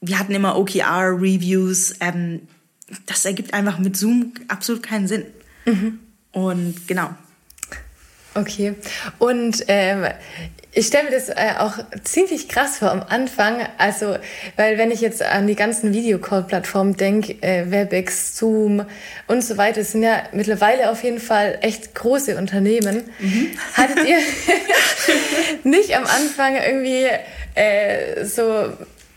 wir 0.00 0.18
hatten 0.18 0.35
immer 0.35 0.56
OKR-Reviews, 0.56 1.97
ähm, 2.00 2.49
das 3.07 3.25
ergibt 3.25 3.55
einfach 3.55 3.78
mit 3.78 3.97
Zoom 3.97 4.33
absolut 4.49 4.83
keinen 4.83 5.09
Sinn. 5.09 5.26
Mhm. 5.64 5.99
Und 6.33 6.87
genau. 6.87 7.11
Okay. 8.35 8.75
Und 9.19 9.64
ähm, 9.69 10.07
ich 10.73 10.88
stelle 10.88 11.05
mir 11.05 11.11
das 11.11 11.31
äh, 11.31 11.55
auch 11.59 11.78
ziemlich 12.05 12.50
krass 12.50 12.78
vor 12.78 12.90
am 12.90 13.02
Anfang. 13.02 13.66
Also, 13.78 14.19
weil 14.57 14.76
wenn 14.76 14.90
ich 14.90 15.00
jetzt 15.00 15.23
an 15.23 15.47
die 15.47 15.55
ganzen 15.55 15.95
Videocall-Plattformen 15.95 16.99
denke, 16.99 17.33
äh, 17.43 17.71
WebEx, 17.71 18.37
Zoom 18.37 18.85
und 19.26 19.43
so 19.43 19.57
weiter, 19.57 19.81
das 19.81 19.93
sind 19.93 20.02
ja 20.02 20.25
mittlerweile 20.33 20.90
auf 20.90 21.02
jeden 21.02 21.19
Fall 21.19 21.59
echt 21.62 21.95
große 21.95 22.37
Unternehmen. 22.37 23.05
Mhm. 23.19 23.49
Hattet 23.73 24.07
ihr 24.07 24.19
nicht 25.64 25.97
am 25.97 26.05
Anfang 26.05 26.57
irgendwie 26.57 27.09
äh, 27.55 28.25
so 28.25 28.73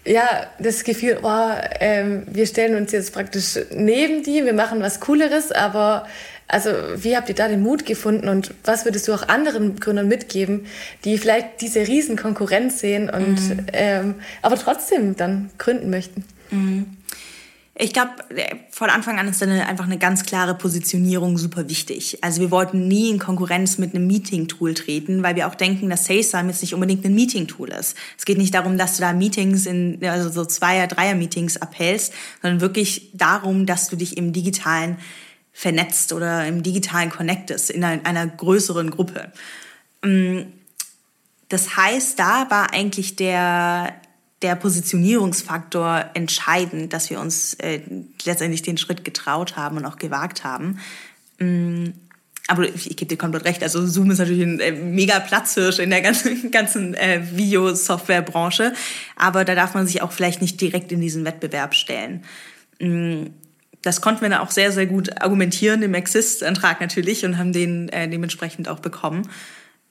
ja, 0.10 0.48
das 0.58 0.84
Gefühl, 0.84 1.20
oh, 1.22 1.52
ähm, 1.80 2.24
wir 2.26 2.48
stellen 2.48 2.76
uns 2.76 2.92
jetzt 2.92 3.14
praktisch 3.14 3.60
neben 3.72 4.24
die, 4.24 4.44
wir 4.44 4.54
machen 4.54 4.82
was 4.82 5.00
Cooleres, 5.00 5.52
aber 5.52 6.08
also 6.48 6.72
wie 6.96 7.16
habt 7.16 7.30
ihr 7.30 7.36
da 7.36 7.48
den 7.48 7.62
Mut 7.62 7.86
gefunden 7.86 8.28
und 8.28 8.56
was 8.64 8.86
würdest 8.86 9.08
du 9.08 9.14
auch 9.14 9.28
anderen 9.28 9.80
Gründern 9.80 10.08
mitgeben, 10.08 10.66
die 11.06 11.20
vielleicht 11.20 11.62
diese 11.62 11.88
riesen 11.88 12.16
Konkurrenz 12.18 12.80
sehen 12.80 13.08
und 13.08 13.40
mhm. 13.40 13.66
ähm, 13.72 14.16
aber 14.42 14.56
trotzdem 14.56 15.16
dann 15.16 15.52
gründen 15.60 15.92
möchten? 15.92 16.24
Mhm. 16.50 16.98
Ich 17.82 17.94
glaube, 17.94 18.12
von 18.72 18.90
Anfang 18.90 19.20
an 19.20 19.30
ist 19.30 19.42
dann 19.42 19.52
einfach 19.52 19.86
eine 19.86 19.98
ganz 19.98 20.26
klare 20.26 20.54
Positionierung 20.54 21.38
super 21.38 21.70
wichtig. 21.70 22.18
Also 22.22 22.42
wir 22.42 22.52
wollten 22.52 22.90
nie 22.90 23.10
in 23.10 23.20
Konkurrenz 23.20 23.78
mit 23.78 23.96
einem 23.96 24.06
Meeting-Tool 24.06 24.74
treten, 24.74 25.24
weil 25.24 25.38
wir 25.38 25.48
auch 25.48 25.56
denken, 25.56 25.90
dass 25.90 26.04
SalesTime 26.04 26.50
jetzt 26.50 26.62
nicht 26.62 26.74
unbedingt 26.74 27.06
ein 27.06 27.16
Meeting-Tool 27.16 27.70
ist. 27.70 27.96
Es 28.18 28.26
geht 28.26 28.38
nicht 28.38 28.54
darum, 28.54 28.78
dass 28.78 28.98
du 28.98 29.02
da 29.02 29.14
Meetings 29.14 29.66
in, 29.66 30.04
also 30.04 30.30
so 30.30 30.44
Zweier-, 30.44 30.88
Dreier-Meetings 30.88 31.56
abhältst, 31.56 32.12
sondern 32.42 32.60
wirklich 32.60 33.12
darum, 33.14 33.66
dass 33.66 33.88
du 33.88 33.96
dich 33.96 34.18
im 34.18 34.34
Digitalen 34.34 34.98
vernetzt 35.54 36.12
oder 36.12 36.46
im 36.48 36.64
Digitalen 36.64 37.10
connectest, 37.10 37.70
in 37.70 37.86
einer, 37.86 38.06
einer 38.06 38.28
größeren 38.28 38.90
Gruppe. 38.90 39.32
Mm, 40.04 40.40
das 41.48 41.78
heißt, 41.78 42.20
da 42.20 42.50
war 42.50 42.74
eigentlich 42.74 43.16
der, 43.16 43.94
der 44.42 44.56
Positionierungsfaktor 44.56 46.12
entscheidend, 46.14 46.94
dass 46.94 47.10
wir 47.10 47.20
uns 47.20 47.56
äh, 47.56 47.82
letztendlich 48.24 48.62
den 48.62 48.78
Schritt 48.78 49.04
getraut 49.04 49.58
haben 49.58 49.78
und 49.78 49.86
auch 49.86 49.98
gewagt 49.98 50.44
haben. 50.44 50.80
Mm, 51.40 51.90
aber 52.48 52.64
ich, 52.64 52.96
gebe 52.96 53.06
dir 53.06 53.18
komplett 53.18 53.46
recht. 53.46 53.62
Also 53.62 53.86
Zoom 53.86 54.10
ist 54.10 54.18
natürlich 54.18 54.42
ein 54.42 54.60
äh, 54.60 54.72
mega 54.72 55.20
Platzhirsch 55.20 55.80
in 55.80 55.90
der 55.92 56.02
ganzen, 56.02 56.52
ganzen 56.52 56.96
äh, 56.96 57.22
Videosoftwarebranche. 57.34 58.74
Aber 59.16 59.46
da 59.46 59.56
darf 59.56 59.74
man 59.76 59.86
sich 59.86 60.02
auch 60.02 60.12
vielleicht 60.12 60.42
nicht 60.42 60.60
direkt 60.60 60.92
in 60.92 61.02
diesen 61.02 61.26
Wettbewerb 61.26 61.76
stellen. 61.76 62.24
Mm, 62.80 63.28
das 63.82 64.02
konnten 64.02 64.22
wir 64.22 64.30
dann 64.30 64.40
auch 64.40 64.52
sehr, 64.52 64.72
sehr 64.72 64.88
gut 64.88 65.22
argumentieren 65.22 65.84
im 65.84 65.94
Exist-Antrag 65.94 66.82
natürlich 66.82 67.24
und 67.24 67.38
haben 67.38 67.54
den 67.54 67.90
äh, 67.90 68.10
dementsprechend 68.10 68.68
auch 68.68 68.80
bekommen. 68.80 69.30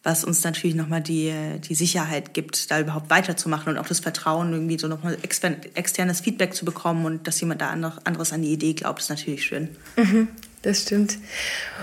Was 0.09 0.25
uns 0.25 0.43
natürlich 0.43 0.75
nochmal 0.75 1.03
die, 1.03 1.35
die 1.69 1.75
Sicherheit 1.75 2.33
gibt, 2.33 2.71
da 2.71 2.81
überhaupt 2.81 3.11
weiterzumachen 3.11 3.73
und 3.73 3.79
auch 3.79 3.87
das 3.87 4.01
Vertrauen, 4.01 4.53
irgendwie 4.55 4.79
so 4.79 4.89
nochmal 4.89 5.19
externes 5.23 6.21
Feedback 6.21 6.55
zu 6.55 6.65
bekommen 6.65 7.05
und 7.05 7.27
dass 7.27 7.39
jemand 7.41 7.61
da 7.61 7.69
anderes 7.69 8.33
an 8.33 8.41
die 8.41 8.53
Idee 8.53 8.73
glaubt, 8.73 9.01
ist 9.01 9.11
natürlich 9.11 9.45
schön. 9.45 9.69
Mhm 9.97 10.29
das 10.63 10.83
stimmt. 10.83 11.19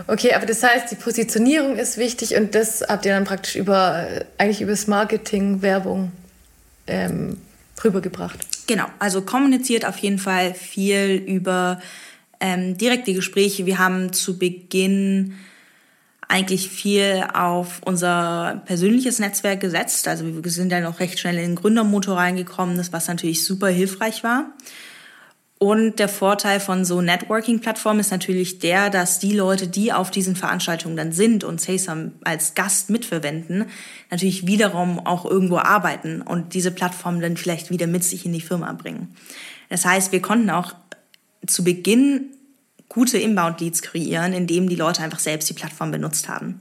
Okay, 0.08 0.34
aber 0.34 0.46
das 0.46 0.62
heißt, 0.62 0.92
die 0.92 0.96
Positionierung 0.96 1.78
ist 1.78 1.98
wichtig 1.98 2.36
und 2.36 2.56
das 2.56 2.84
habt 2.88 3.06
ihr 3.06 3.14
dann 3.14 3.24
praktisch 3.24 3.56
über 3.56 4.08
eigentlich 4.38 4.62
übers 4.62 4.88
Marketing, 4.88 5.62
Werbung 5.62 6.12
ähm, 6.88 7.38
rübergebracht. 7.84 8.38
Genau, 8.68 8.86
also 9.00 9.22
kommuniziert 9.22 9.86
auf 9.86 9.98
jeden 10.00 10.20
Fall 10.20 10.54
viel 10.54 11.24
über 11.26 11.80
ähm, 12.40 12.78
direkte 12.78 13.14
Gespräche. 13.14 13.66
Wir 13.66 13.80
haben 13.80 14.12
zu 14.12 14.38
Beginn 14.38 15.36
eigentlich 16.28 16.70
viel 16.70 17.26
auf 17.34 17.82
unser 17.86 18.62
persönliches 18.66 19.20
Netzwerk 19.20 19.60
gesetzt. 19.60 20.08
Also 20.08 20.44
wir 20.44 20.52
sind 20.52 20.72
dann 20.72 20.86
auch 20.86 21.00
recht 21.00 21.20
schnell 21.20 21.36
in 21.36 21.52
den 21.52 21.56
Gründermotor 21.56 22.18
reingekommen, 22.18 22.78
das 22.78 22.92
was 22.92 23.08
natürlich 23.08 23.44
super 23.44 23.68
hilfreich 23.68 24.24
war. 24.24 24.54
Und 25.58 26.00
der 26.00 26.10
Vorteil 26.10 26.60
von 26.60 26.84
so 26.84 27.02
Networking-Plattformen 27.02 28.02
ist 28.02 28.12
natürlich 28.12 28.60
der, 28.60 28.90
dass 28.90 29.20
die 29.20 29.32
Leute, 29.32 29.68
die 29.68 29.94
auf 29.94 30.12
diesen 30.12 30.36
Veranstaltungen 30.36 30.98
dann 30.98 31.14
sind 31.14 31.46
und 31.46 31.62
SASAM 31.62 32.12
als 32.26 32.56
Gast 32.56 32.90
mitverwenden, 32.90 33.66
natürlich 34.12 34.48
wiederum 34.48 35.00
auch 35.00 35.24
irgendwo 35.24 35.58
arbeiten 35.58 36.22
und 36.22 36.54
diese 36.54 36.72
Plattformen 36.72 37.22
dann 37.22 37.38
vielleicht 37.38 37.70
wieder 37.70 37.88
mit 37.88 38.04
sich 38.04 38.26
in 38.26 38.34
die 38.34 38.42
Firma 38.42 38.74
bringen. 38.74 39.16
Das 39.70 39.86
heißt, 39.86 40.12
wir 40.12 40.22
konnten 40.22 40.50
auch 40.50 40.76
zu 41.48 41.64
Beginn 41.64 42.32
gute 42.90 43.18
Inbound-Leads 43.18 43.82
kreieren, 43.82 44.34
indem 44.34 44.70
die 44.70 44.76
Leute 44.76 45.02
einfach 45.04 45.20
selbst 45.20 45.50
die 45.50 45.54
Plattform 45.54 45.92
benutzt 45.92 46.30
haben. 46.30 46.60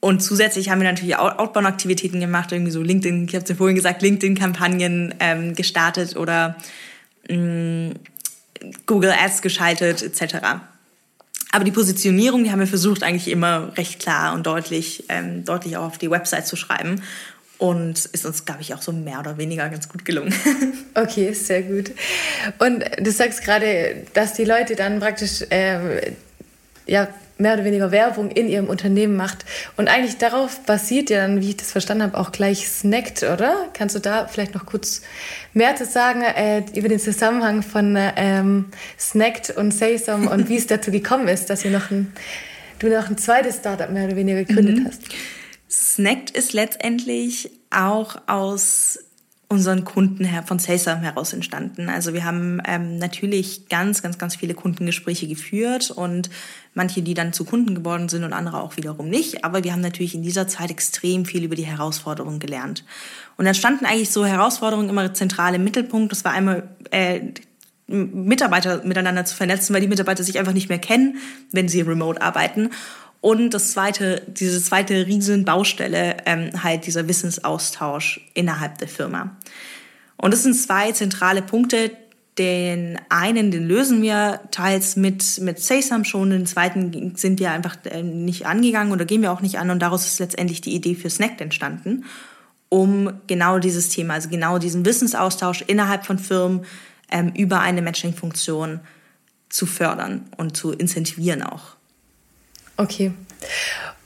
Und 0.00 0.22
zusätzlich 0.22 0.68
haben 0.68 0.80
wir 0.80 0.90
natürlich 0.90 1.16
Outbound-Aktivitäten 1.16 2.20
gemacht, 2.20 2.52
irgendwie 2.52 2.70
so 2.70 2.82
LinkedIn, 2.82 3.26
ich 3.26 3.34
habe 3.34 3.42
es 3.42 3.48
ja 3.48 3.56
vorhin 3.56 3.74
gesagt, 3.74 4.02
LinkedIn-Kampagnen 4.02 5.14
ähm, 5.18 5.54
gestartet 5.54 6.16
oder 6.16 6.56
Mm, 7.28 7.92
Google 8.86 9.12
Ads 9.12 9.42
geschaltet 9.42 10.02
etc. 10.02 10.36
Aber 11.52 11.64
die 11.64 11.70
Positionierung, 11.70 12.44
die 12.44 12.50
haben 12.50 12.60
wir 12.60 12.66
versucht 12.66 13.02
eigentlich 13.02 13.28
immer 13.28 13.76
recht 13.76 14.00
klar 14.00 14.34
und 14.34 14.46
deutlich, 14.46 15.04
ähm, 15.08 15.44
deutlich 15.44 15.76
auch 15.76 15.84
auf 15.84 15.98
die 15.98 16.10
Website 16.10 16.46
zu 16.46 16.56
schreiben. 16.56 17.02
Und 17.58 18.04
ist 18.06 18.26
uns, 18.26 18.44
glaube 18.44 18.62
ich, 18.62 18.74
auch 18.74 18.82
so 18.82 18.92
mehr 18.92 19.20
oder 19.20 19.38
weniger 19.38 19.68
ganz 19.68 19.88
gut 19.88 20.04
gelungen. 20.04 20.34
Okay, 20.96 21.32
sehr 21.32 21.62
gut. 21.62 21.90
Und 22.60 22.84
du 23.00 23.10
sagst 23.10 23.42
gerade, 23.42 24.04
dass 24.12 24.34
die 24.34 24.44
Leute 24.44 24.76
dann 24.76 25.00
praktisch 25.00 25.42
äh, 25.50 26.12
ja, 26.86 27.08
mehr 27.38 27.54
oder 27.54 27.64
weniger 27.64 27.90
Werbung 27.90 28.30
in 28.30 28.48
ihrem 28.48 28.66
Unternehmen 28.68 29.16
macht. 29.16 29.44
Und 29.76 29.88
eigentlich 29.88 30.18
darauf 30.18 30.60
basiert 30.60 31.10
ja 31.10 31.26
dann, 31.26 31.40
wie 31.40 31.50
ich 31.50 31.56
das 31.56 31.72
verstanden 31.72 32.04
habe, 32.04 32.18
auch 32.18 32.30
gleich 32.30 32.68
Snacked, 32.68 33.24
oder? 33.24 33.68
Kannst 33.72 33.96
du 33.96 34.00
da 34.00 34.26
vielleicht 34.26 34.54
noch 34.54 34.66
kurz 34.66 35.02
mehr 35.52 35.74
zu 35.74 35.84
sagen 35.84 36.22
äh, 36.22 36.62
über 36.74 36.88
den 36.88 37.00
Zusammenhang 37.00 37.62
von 37.62 37.96
ähm, 37.98 38.66
Snacked 38.98 39.50
und 39.50 39.72
Saysome 39.72 40.30
und 40.30 40.48
wie 40.48 40.56
es 40.56 40.66
dazu 40.68 40.90
gekommen 40.90 41.28
ist, 41.28 41.50
dass 41.50 41.64
ihr 41.64 41.72
noch 41.72 41.90
ein, 41.90 42.12
du 42.78 42.88
noch 42.88 43.08
ein 43.08 43.18
zweites 43.18 43.56
Startup 43.56 43.90
mehr 43.90 44.06
oder 44.06 44.16
weniger 44.16 44.44
gegründet 44.44 44.78
mhm. 44.78 44.86
hast? 44.86 45.00
Snacked 45.74 46.30
ist 46.30 46.52
letztendlich 46.52 47.50
auch 47.70 48.16
aus 48.26 48.98
unseren 49.48 49.84
Kunden 49.84 50.28
von 50.46 50.58
Saysam 50.58 51.00
heraus 51.00 51.32
entstanden. 51.32 51.88
Also 51.88 52.12
wir 52.12 52.24
haben 52.24 52.60
ähm, 52.66 52.98
natürlich 52.98 53.68
ganz, 53.68 54.02
ganz, 54.02 54.18
ganz 54.18 54.36
viele 54.36 54.54
Kundengespräche 54.54 55.28
geführt 55.28 55.90
und 55.90 56.30
manche, 56.72 57.02
die 57.02 57.14
dann 57.14 57.32
zu 57.32 57.44
Kunden 57.44 57.74
geworden 57.74 58.08
sind 58.08 58.24
und 58.24 58.32
andere 58.32 58.62
auch 58.62 58.76
wiederum 58.76 59.08
nicht. 59.08 59.44
Aber 59.44 59.62
wir 59.62 59.72
haben 59.72 59.80
natürlich 59.80 60.14
in 60.14 60.22
dieser 60.22 60.48
Zeit 60.48 60.70
extrem 60.70 61.24
viel 61.24 61.44
über 61.44 61.56
die 61.56 61.66
Herausforderungen 61.66 62.40
gelernt. 62.40 62.84
Und 63.36 63.44
dann 63.44 63.54
standen 63.54 63.84
eigentlich 63.84 64.10
so 64.10 64.24
Herausforderungen 64.24 64.88
immer 64.88 65.12
zentral 65.14 65.54
im 65.54 65.64
Mittelpunkt. 65.64 66.10
Das 66.10 66.24
war 66.24 66.32
einmal 66.32 66.68
äh, 66.90 67.20
Mitarbeiter 67.86 68.82
miteinander 68.84 69.24
zu 69.24 69.36
vernetzen, 69.36 69.74
weil 69.74 69.82
die 69.82 69.88
Mitarbeiter 69.88 70.24
sich 70.24 70.38
einfach 70.38 70.54
nicht 70.54 70.70
mehr 70.70 70.78
kennen, 70.78 71.18
wenn 71.52 71.68
sie 71.68 71.82
remote 71.82 72.22
arbeiten. 72.22 72.70
Und 73.24 73.54
das 73.54 73.72
zweite, 73.72 74.20
diese 74.26 74.62
zweite 74.62 75.06
Riesenbaustelle, 75.06 76.18
ähm, 76.26 76.62
halt 76.62 76.84
dieser 76.84 77.08
Wissensaustausch 77.08 78.20
innerhalb 78.34 78.76
der 78.76 78.86
Firma. 78.86 79.34
Und 80.18 80.34
das 80.34 80.42
sind 80.42 80.52
zwei 80.52 80.92
zentrale 80.92 81.40
Punkte. 81.40 81.92
Den 82.36 83.00
einen, 83.08 83.50
den 83.50 83.66
lösen 83.66 84.02
wir 84.02 84.40
teils 84.50 84.96
mit, 84.96 85.40
mit 85.40 85.58
SaySam 85.58 86.04
schon, 86.04 86.28
den 86.28 86.44
zweiten 86.44 87.16
sind 87.16 87.40
wir 87.40 87.50
einfach 87.52 87.78
äh, 87.86 88.02
nicht 88.02 88.44
angegangen 88.44 88.92
oder 88.92 89.06
gehen 89.06 89.22
wir 89.22 89.32
auch 89.32 89.40
nicht 89.40 89.58
an 89.58 89.70
und 89.70 89.80
daraus 89.80 90.04
ist 90.04 90.20
letztendlich 90.20 90.60
die 90.60 90.74
Idee 90.74 90.94
für 90.94 91.08
Snack 91.08 91.40
entstanden, 91.40 92.04
um 92.68 93.10
genau 93.26 93.58
dieses 93.58 93.88
Thema, 93.88 94.14
also 94.14 94.28
genau 94.28 94.58
diesen 94.58 94.84
Wissensaustausch 94.84 95.62
innerhalb 95.66 96.04
von 96.04 96.18
Firmen 96.18 96.66
ähm, 97.10 97.32
über 97.34 97.60
eine 97.60 97.80
Matching-Funktion 97.80 98.80
zu 99.48 99.64
fördern 99.64 100.26
und 100.36 100.58
zu 100.58 100.72
incentivieren 100.72 101.42
auch. 101.42 101.76
Okay. 102.76 103.12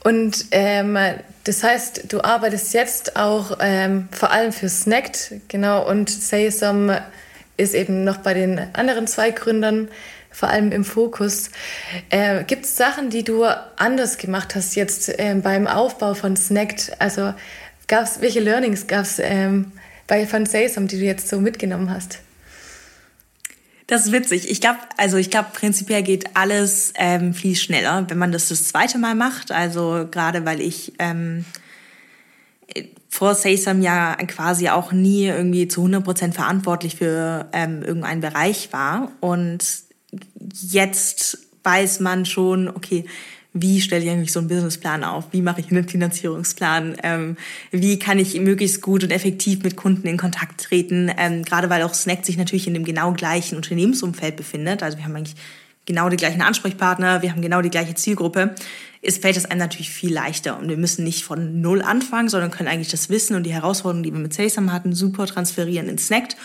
Und 0.03 0.45
ähm, 0.51 0.97
das 1.43 1.63
heißt, 1.63 2.11
du 2.11 2.21
arbeitest 2.21 2.73
jetzt 2.73 3.15
auch 3.15 3.57
ähm, 3.59 4.07
vor 4.11 4.31
allem 4.31 4.51
für 4.51 4.69
Snacked, 4.69 5.33
genau, 5.47 5.87
und 5.87 6.09
Saysome 6.09 7.03
ist 7.57 7.73
eben 7.73 8.03
noch 8.03 8.17
bei 8.17 8.33
den 8.33 8.59
anderen 8.73 9.07
zwei 9.07 9.31
Gründern 9.31 9.89
vor 10.31 10.49
allem 10.49 10.71
im 10.71 10.85
Fokus. 10.85 11.49
Äh, 12.09 12.43
Gibt 12.45 12.65
es 12.65 12.77
Sachen, 12.77 13.09
die 13.09 13.23
du 13.23 13.43
anders 13.77 14.17
gemacht 14.17 14.55
hast 14.55 14.75
jetzt 14.75 15.11
ähm, 15.17 15.41
beim 15.41 15.67
Aufbau 15.67 16.13
von 16.13 16.37
Snacked? 16.37 16.93
Also 16.99 17.33
gab's, 17.87 18.21
welche 18.21 18.39
Learnings 18.39 18.87
gab 18.87 19.01
es 19.01 19.19
ähm, 19.19 19.71
bei 20.07 20.25
von 20.25 20.45
Saysome, 20.45 20.87
die 20.87 20.99
du 20.99 21.05
jetzt 21.05 21.27
so 21.27 21.39
mitgenommen 21.41 21.91
hast? 21.93 22.19
Das 23.89 24.05
ist 24.05 24.11
witzig. 24.11 24.51
Ich 24.51 24.61
glaube, 24.61 24.77
also 24.97 25.17
ich 25.17 25.31
glaube, 25.31 25.49
prinzipiell 25.51 26.03
geht 26.03 26.35
alles 26.35 26.93
ähm, 26.93 27.33
viel 27.33 27.55
schneller, 27.55 28.05
wenn 28.07 28.19
man 28.19 28.31
das 28.31 28.49
das 28.49 28.65
zweite 28.65 28.99
Mal 28.99 29.15
macht. 29.15 29.51
Also 29.51 30.07
gerade 30.11 30.45
weil 30.45 30.61
ich 30.61 30.93
ähm, 30.99 31.43
vor 33.09 33.33
SaySam 33.33 33.81
ja 33.81 34.13
quasi 34.27 34.69
auch 34.69 34.91
nie 34.91 35.25
irgendwie 35.25 35.67
zu 35.67 35.81
100 35.81 36.03
Prozent 36.03 36.35
verantwortlich 36.35 36.97
für 36.97 37.49
ähm, 37.51 37.81
irgendeinen 37.81 38.21
Bereich 38.21 38.71
war. 38.71 39.11
Und 39.21 39.65
jetzt 40.51 41.39
weiß 41.63 41.99
man 41.99 42.27
schon, 42.27 42.67
okay, 42.67 43.05
wie 43.61 43.81
stelle 43.81 44.03
ich 44.03 44.09
eigentlich 44.09 44.31
so 44.31 44.39
einen 44.39 44.47
Businessplan 44.47 45.03
auf, 45.03 45.25
wie 45.31 45.41
mache 45.41 45.61
ich 45.61 45.71
einen 45.71 45.87
Finanzierungsplan, 45.87 46.97
ähm, 47.03 47.37
wie 47.71 47.99
kann 47.99 48.19
ich 48.19 48.39
möglichst 48.39 48.81
gut 48.81 49.03
und 49.03 49.11
effektiv 49.11 49.63
mit 49.63 49.75
Kunden 49.75 50.07
in 50.07 50.17
Kontakt 50.17 50.61
treten, 50.61 51.11
ähm, 51.17 51.43
gerade 51.43 51.69
weil 51.69 51.83
auch 51.83 51.93
Snack 51.93 52.25
sich 52.25 52.37
natürlich 52.37 52.67
in 52.67 52.73
dem 52.73 52.85
genau 52.85 53.13
gleichen 53.13 53.55
Unternehmensumfeld 53.55 54.35
befindet. 54.35 54.83
Also 54.83 54.97
wir 54.97 55.05
haben 55.05 55.15
eigentlich 55.15 55.35
genau 55.85 56.09
die 56.09 56.17
gleichen 56.17 56.41
Ansprechpartner, 56.41 57.21
wir 57.21 57.31
haben 57.31 57.41
genau 57.41 57.61
die 57.61 57.69
gleiche 57.69 57.95
Zielgruppe. 57.95 58.55
Es 59.01 59.17
fällt 59.17 59.37
es 59.37 59.45
einem 59.45 59.59
natürlich 59.59 59.89
viel 59.89 60.13
leichter 60.13 60.59
und 60.59 60.69
wir 60.69 60.77
müssen 60.77 61.03
nicht 61.03 61.23
von 61.23 61.61
null 61.61 61.81
anfangen, 61.81 62.29
sondern 62.29 62.51
können 62.51 62.69
eigentlich 62.69 62.89
das 62.89 63.09
Wissen 63.09 63.35
und 63.35 63.43
die 63.43 63.53
Herausforderungen, 63.53 64.03
die 64.03 64.11
wir 64.11 64.19
mit 64.19 64.33
Salesam 64.33 64.71
hatten, 64.71 64.93
super 64.93 65.25
transferieren 65.25 65.87
in 65.87 65.97
Snack 65.97 66.35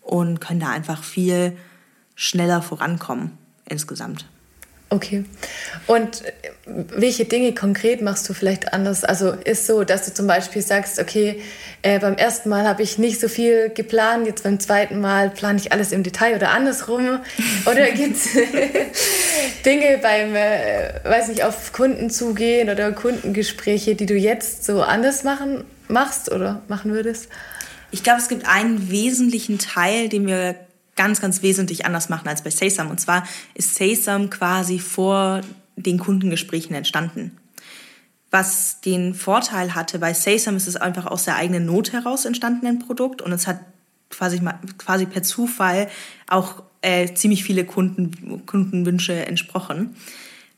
und 0.00 0.40
können 0.40 0.60
da 0.60 0.70
einfach 0.70 1.02
viel 1.02 1.56
schneller 2.14 2.62
vorankommen 2.62 3.32
insgesamt. 3.68 4.26
Okay. 4.90 5.24
Und 5.86 6.24
äh, 6.24 6.32
welche 6.66 7.24
Dinge 7.24 7.54
konkret 7.54 8.00
machst 8.00 8.28
du 8.28 8.34
vielleicht 8.34 8.72
anders? 8.72 9.04
Also 9.04 9.32
ist 9.32 9.66
so, 9.66 9.84
dass 9.84 10.04
du 10.04 10.14
zum 10.14 10.26
Beispiel 10.26 10.62
sagst, 10.62 11.00
okay, 11.00 11.42
äh, 11.82 11.98
beim 11.98 12.14
ersten 12.14 12.48
Mal 12.48 12.66
habe 12.66 12.82
ich 12.82 12.98
nicht 12.98 13.20
so 13.20 13.28
viel 13.28 13.70
geplant, 13.70 14.26
jetzt 14.26 14.44
beim 14.44 14.60
zweiten 14.60 15.00
Mal 15.00 15.30
plane 15.30 15.58
ich 15.58 15.72
alles 15.72 15.92
im 15.92 16.02
Detail 16.02 16.36
oder 16.36 16.50
andersrum. 16.50 17.20
Oder 17.66 17.90
gibt 17.90 18.16
es 18.16 18.28
Dinge 19.64 19.98
beim, 20.00 20.34
äh, 20.34 21.00
weiß 21.04 21.28
nicht, 21.28 21.44
auf 21.44 21.72
Kunden 21.72 22.10
zugehen 22.10 22.68
oder 22.68 22.92
Kundengespräche, 22.92 23.94
die 23.94 24.06
du 24.06 24.14
jetzt 24.14 24.64
so 24.64 24.82
anders 24.82 25.24
machen 25.24 25.64
machst 25.88 26.30
oder 26.30 26.62
machen 26.68 26.92
würdest? 26.92 27.28
Ich 27.90 28.02
glaube, 28.02 28.20
es 28.20 28.28
gibt 28.28 28.46
einen 28.46 28.90
wesentlichen 28.90 29.58
Teil, 29.58 30.08
den 30.08 30.26
wir 30.26 30.54
ganz, 30.96 31.20
ganz 31.20 31.42
wesentlich 31.42 31.86
anders 31.86 32.08
machen 32.08 32.28
als 32.28 32.42
bei 32.42 32.50
Saysam. 32.50 32.90
Und 32.90 33.00
zwar 33.00 33.26
ist 33.54 33.74
Saysam 33.74 34.30
quasi 34.30 34.78
vor 34.78 35.40
den 35.76 35.98
Kundengesprächen 35.98 36.74
entstanden. 36.74 37.36
Was 38.30 38.80
den 38.80 39.14
Vorteil 39.14 39.74
hatte, 39.74 39.98
bei 39.98 40.12
Saysam 40.12 40.56
ist 40.56 40.66
es 40.66 40.76
einfach 40.76 41.06
aus 41.06 41.24
der 41.24 41.36
eigenen 41.36 41.66
Not 41.66 41.92
heraus 41.92 42.24
entstanden, 42.24 42.66
ein 42.66 42.78
Produkt. 42.80 43.22
Und 43.22 43.32
es 43.32 43.46
hat 43.46 43.60
quasi, 44.10 44.40
quasi 44.78 45.06
per 45.06 45.22
Zufall 45.22 45.88
auch 46.28 46.62
äh, 46.82 47.12
ziemlich 47.14 47.44
viele 47.44 47.64
Kunden, 47.64 48.44
Kundenwünsche 48.46 49.26
entsprochen. 49.26 49.96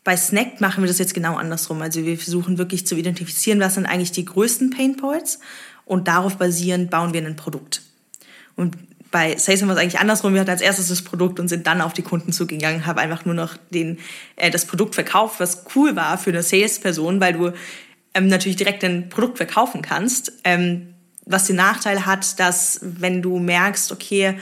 bei 0.05 0.17
Snack 0.17 0.61
machen 0.61 0.83
wir 0.83 0.89
das 0.89 0.99
jetzt 0.99 1.15
genau 1.15 1.37
andersrum. 1.37 1.83
Also 1.83 2.05
wir 2.05 2.17
versuchen 2.17 2.59
wirklich 2.59 2.87
zu 2.87 2.97
identifizieren, 2.97 3.61
was 3.61 3.75
sind 3.75 3.87
eigentlich 3.87 4.13
die 4.13 4.25
größten 4.25 4.71
Pain 4.71 4.97
Points 4.97 5.41
und 5.85 6.09
darauf 6.09 6.37
basierend 6.37 6.91
bauen 6.91 7.13
wir 7.13 7.25
ein 7.25 7.37
Produkt. 7.37 7.83
Und 8.57 8.77
bei 9.17 9.39
Sayson 9.39 9.67
war 9.67 9.77
es 9.77 9.83
eigentlich 9.83 9.99
andersrum. 9.99 10.35
Wir 10.35 10.43
hatten 10.43 10.51
als 10.51 10.61
erstes 10.61 10.89
das 10.89 11.01
Produkt 11.01 11.41
und 11.41 11.49
sind 11.49 11.67
dann 11.67 11.81
auf 11.81 11.95
die 11.95 12.03
Kunden 12.03 12.33
zugegangen, 12.33 12.85
haben 12.85 12.99
einfach 12.99 13.25
nur 13.25 13.35
noch 13.35 13.57
den, 13.71 13.99
äh, 14.37 14.51
das 14.51 14.67
Produkt 14.67 14.95
verkauft, 14.95 15.41
was 15.41 15.65
cool 15.75 15.97
war 15.97 16.19
für 16.19 16.29
eine 16.29 16.43
Salesperson, 16.43 17.19
weil 17.19 17.33
du 17.33 17.53
ähm, 18.13 18.29
natürlich 18.29 18.59
direkt 18.59 18.85
ein 18.85 19.09
Produkt 19.09 19.39
verkaufen 19.39 19.81
kannst. 19.81 20.35
Ähm, 20.45 20.93
was 21.25 21.47
den 21.47 21.57
Nachteil 21.57 22.05
hat, 22.05 22.39
dass 22.39 22.79
wenn 22.83 23.23
du 23.23 23.39
merkst, 23.39 23.91
okay, 23.91 24.35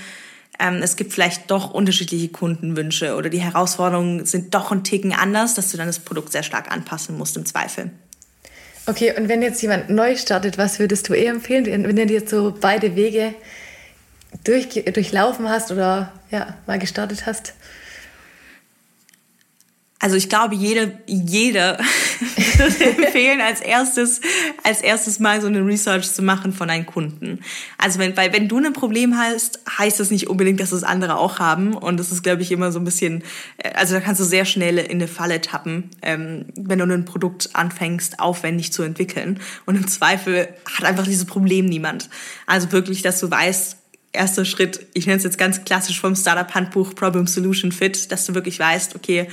ähm, 0.58 0.80
es 0.82 0.96
gibt 0.96 1.12
vielleicht 1.12 1.52
doch 1.52 1.70
unterschiedliche 1.72 2.30
Kundenwünsche 2.30 3.14
oder 3.14 3.30
die 3.30 3.40
Herausforderungen 3.40 4.26
sind 4.26 4.56
doch 4.56 4.72
ein 4.72 4.82
Ticken 4.82 5.12
anders, 5.12 5.54
dass 5.54 5.70
du 5.70 5.76
dann 5.76 5.86
das 5.86 6.00
Produkt 6.00 6.32
sehr 6.32 6.42
stark 6.42 6.72
anpassen 6.72 7.16
musst 7.16 7.36
im 7.36 7.46
Zweifel. 7.46 7.92
Okay, 8.86 9.14
und 9.16 9.28
wenn 9.28 9.40
jetzt 9.40 9.62
jemand 9.62 9.88
neu 9.88 10.16
startet, 10.16 10.58
was 10.58 10.80
würdest 10.80 11.08
du 11.08 11.14
eher 11.14 11.30
empfehlen, 11.30 11.64
wenn 11.64 11.94
du 11.94 12.12
jetzt 12.12 12.30
so 12.30 12.52
beide 12.60 12.96
Wege 12.96 13.36
durch, 14.44 14.68
durchlaufen 14.68 15.48
hast 15.48 15.72
oder 15.72 16.12
ja, 16.30 16.56
mal 16.66 16.78
gestartet 16.78 17.26
hast? 17.26 17.54
Also 20.04 20.16
ich 20.16 20.28
glaube, 20.28 20.54
jede, 20.54 20.98
jede 21.06 21.78
würde 22.58 22.84
empfehlen, 22.84 23.40
als 23.40 23.62
erstes, 23.62 24.20
als 24.62 24.82
erstes 24.82 25.18
mal 25.18 25.40
so 25.40 25.46
eine 25.46 25.64
Research 25.64 26.12
zu 26.12 26.20
machen 26.20 26.52
von 26.52 26.68
deinen 26.68 26.84
Kunden. 26.84 27.40
Also 27.78 27.98
wenn, 27.98 28.14
weil 28.14 28.30
wenn 28.34 28.46
du 28.46 28.58
ein 28.58 28.74
Problem 28.74 29.16
hast, 29.16 29.60
heißt 29.78 29.98
das 29.98 30.10
nicht 30.10 30.28
unbedingt, 30.28 30.60
dass 30.60 30.70
das 30.70 30.84
andere 30.84 31.16
auch 31.16 31.38
haben. 31.38 31.72
Und 31.72 31.98
das 31.98 32.12
ist, 32.12 32.22
glaube 32.22 32.42
ich, 32.42 32.52
immer 32.52 32.70
so 32.70 32.80
ein 32.80 32.84
bisschen, 32.84 33.22
äh, 33.56 33.70
also 33.70 33.94
da 33.94 34.00
kannst 34.00 34.20
du 34.20 34.26
sehr 34.26 34.44
schnell 34.44 34.76
in 34.76 34.98
eine 34.98 35.08
Falle 35.08 35.40
tappen, 35.40 35.88
ähm, 36.02 36.46
wenn 36.54 36.80
du 36.80 36.84
ein 36.84 37.06
Produkt 37.06 37.50
anfängst, 37.54 38.20
aufwendig 38.20 38.74
zu 38.74 38.82
entwickeln. 38.82 39.40
Und 39.64 39.76
im 39.76 39.88
Zweifel 39.88 40.48
hat 40.70 40.84
einfach 40.84 41.04
dieses 41.04 41.24
Problem 41.24 41.64
niemand. 41.64 42.10
Also 42.46 42.70
wirklich, 42.72 43.00
dass 43.00 43.20
du 43.20 43.30
weißt, 43.30 43.78
erster 44.14 44.44
Schritt, 44.44 44.86
ich 44.94 45.06
nenne 45.06 45.18
es 45.18 45.24
jetzt 45.24 45.38
ganz 45.38 45.64
klassisch 45.64 46.00
vom 46.00 46.16
Startup-Handbuch 46.16 46.94
Problem 46.94 47.26
Solution 47.26 47.72
Fit, 47.72 48.10
dass 48.10 48.26
du 48.26 48.34
wirklich 48.34 48.58
weißt, 48.58 48.94
okay, 48.94 49.28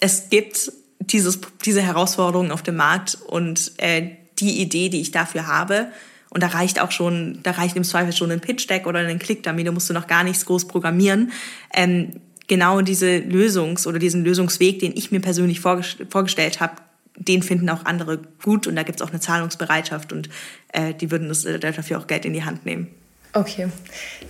es 0.00 0.28
gibt 0.28 0.72
dieses, 1.00 1.40
diese 1.64 1.82
Herausforderungen 1.82 2.52
auf 2.52 2.62
dem 2.62 2.76
Markt 2.76 3.18
und 3.26 3.72
äh, 3.78 4.10
die 4.38 4.60
Idee, 4.60 4.88
die 4.88 5.00
ich 5.00 5.10
dafür 5.10 5.46
habe, 5.46 5.88
und 6.30 6.42
da 6.42 6.48
reicht 6.48 6.80
auch 6.80 6.90
schon, 6.90 7.38
da 7.42 7.52
reicht 7.52 7.76
im 7.76 7.84
Zweifel 7.84 8.12
schon 8.12 8.30
ein 8.30 8.40
Pitch-Deck 8.40 8.86
oder 8.86 8.98
ein 8.98 9.18
Click-Dummy, 9.18 9.64
da 9.64 9.72
musst 9.72 9.88
du 9.88 9.94
noch 9.94 10.06
gar 10.06 10.22
nichts 10.22 10.44
groß 10.44 10.68
programmieren. 10.68 11.32
Ähm, 11.72 12.20
genau 12.46 12.80
diese 12.82 13.18
Lösungs- 13.18 13.86
oder 13.86 13.98
diesen 13.98 14.24
Lösungsweg, 14.24 14.80
den 14.80 14.94
ich 14.94 15.10
mir 15.10 15.20
persönlich 15.20 15.60
vorgestellt 15.60 16.60
habe, 16.60 16.74
den 17.16 17.42
finden 17.42 17.70
auch 17.70 17.86
andere 17.86 18.18
gut 18.42 18.66
und 18.66 18.76
da 18.76 18.82
gibt 18.82 19.00
es 19.00 19.06
auch 19.06 19.10
eine 19.10 19.20
Zahlungsbereitschaft 19.20 20.12
und 20.12 20.28
äh, 20.72 20.92
die 20.92 21.10
würden 21.10 21.28
das, 21.28 21.44
äh, 21.46 21.58
dafür 21.58 21.98
auch 21.98 22.06
Geld 22.06 22.26
in 22.26 22.34
die 22.34 22.44
Hand 22.44 22.66
nehmen. 22.66 22.88
Okay, 23.36 23.68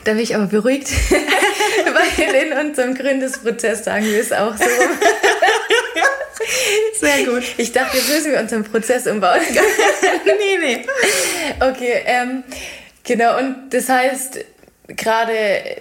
da 0.03 0.15
bin 0.15 0.21
ich 0.21 0.35
aber 0.35 0.47
beruhigt, 0.47 0.91
weil 1.11 2.35
in 2.35 2.53
unserem 2.53 2.97
Gründungsprozess 2.97 3.85
sagen 3.85 4.05
wir 4.05 4.21
es 4.21 4.33
auch 4.33 4.57
so. 4.57 4.65
Sehr 7.01 7.25
gut. 7.25 7.45
Ich 7.57 7.71
dachte, 7.71 7.99
jetzt 7.99 8.09
müssen 8.09 8.33
wir 8.33 8.41
unseren 8.41 8.65
Prozess 8.65 9.07
umbauen. 9.07 9.43
nee, 10.25 10.59
nee. 10.61 10.85
Okay, 11.61 12.03
ähm, 12.05 12.43
genau, 13.05 13.39
und 13.39 13.71
das 13.71 13.89
heißt, 13.89 14.45
gerade 14.89 15.35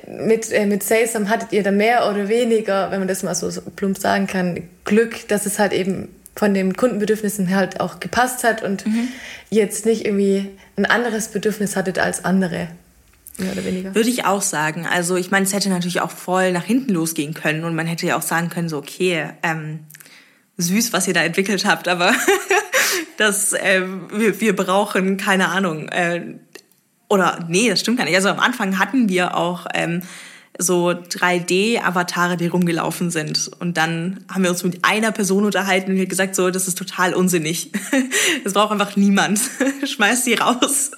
mit, 0.08 0.52
äh, 0.52 0.68
mit 0.68 0.84
Salesam 0.84 1.28
hattet 1.28 1.52
ihr 1.52 1.64
da 1.64 1.72
mehr 1.72 2.08
oder 2.08 2.30
weniger, 2.30 2.92
wenn 2.92 3.00
man 3.00 3.08
das 3.08 3.24
mal 3.24 3.34
so, 3.34 3.50
so 3.50 3.62
plump 3.62 3.98
sagen 3.98 4.28
kann, 4.28 4.70
Glück, 4.84 5.28
dass 5.30 5.48
es 5.48 5.58
halt 5.58 5.74
eben 5.74 6.14
von 6.36 6.54
den 6.54 6.78
Kundenbedürfnissen 6.78 7.56
halt 7.56 7.80
auch 7.80 8.00
gepasst 8.00 8.44
hat 8.44 8.62
und 8.62 8.86
mhm. 8.86 9.08
jetzt 9.50 9.88
nicht 9.88 10.06
irgendwie 10.06 10.52
ein 10.78 10.86
anderes 10.86 11.30
Bedürfnis 11.30 11.76
hattet 11.76 11.98
als 11.98 12.24
andere 12.24 12.68
mehr 13.38 13.52
oder 13.52 13.66
weniger. 13.66 13.96
Würde 13.96 14.10
ich 14.10 14.26
auch 14.26 14.42
sagen. 14.42 14.86
Also 14.86 15.16
ich 15.16 15.32
meine, 15.32 15.46
es 15.46 15.54
hätte 15.54 15.70
natürlich 15.70 16.02
auch 16.02 16.12
voll 16.12 16.52
nach 16.52 16.64
hinten 16.64 16.94
losgehen 16.94 17.34
können 17.34 17.64
und 17.64 17.76
man 17.76 17.88
hätte 17.88 18.06
ja 18.06 18.18
auch 18.18 18.22
sagen 18.22 18.50
können, 18.50 18.70
so 18.70 18.78
okay, 18.78 19.30
ähm, 19.44 19.82
süß, 20.58 20.94
was 20.94 21.08
ihr 21.08 21.14
da 21.14 21.24
entwickelt 21.24 21.66
habt, 21.66 21.88
aber 21.88 22.14
das, 23.18 23.54
äh, 23.54 23.82
wir, 24.12 24.40
wir 24.40 24.56
brauchen, 24.56 25.18
keine 25.18 25.50
Ahnung, 25.50 25.90
äh, 25.90 26.36
oder 27.10 27.46
nee, 27.48 27.70
das 27.70 27.82
stimmt 27.82 27.98
gar 27.98 28.06
nicht. 28.06 28.16
Also 28.16 28.30
am 28.30 28.40
Anfang 28.40 28.80
hatten 28.80 29.10
wir 29.10 29.36
auch 29.38 29.68
ähm, 29.74 30.02
so 30.58 30.90
3D-Avatare, 30.90 32.38
die 32.38 32.48
rumgelaufen 32.48 33.12
sind. 33.12 33.52
Und 33.60 33.78
dann 33.78 34.24
haben 34.32 34.44
wir 34.44 34.50
uns 34.50 34.64
mit 34.64 34.84
einer 34.84 35.12
Person 35.12 35.46
unterhalten 35.46 35.92
und 35.92 36.10
gesagt, 36.10 36.36
so, 36.36 36.50
das 36.50 36.68
ist 36.68 36.78
total 36.78 37.14
unsinnig. 37.14 37.72
Das 38.44 38.54
braucht 38.54 38.72
einfach 38.72 38.96
niemand. 38.96 39.40
Schmeiß 39.86 40.26
sie 40.26 40.36
raus. 40.36 40.92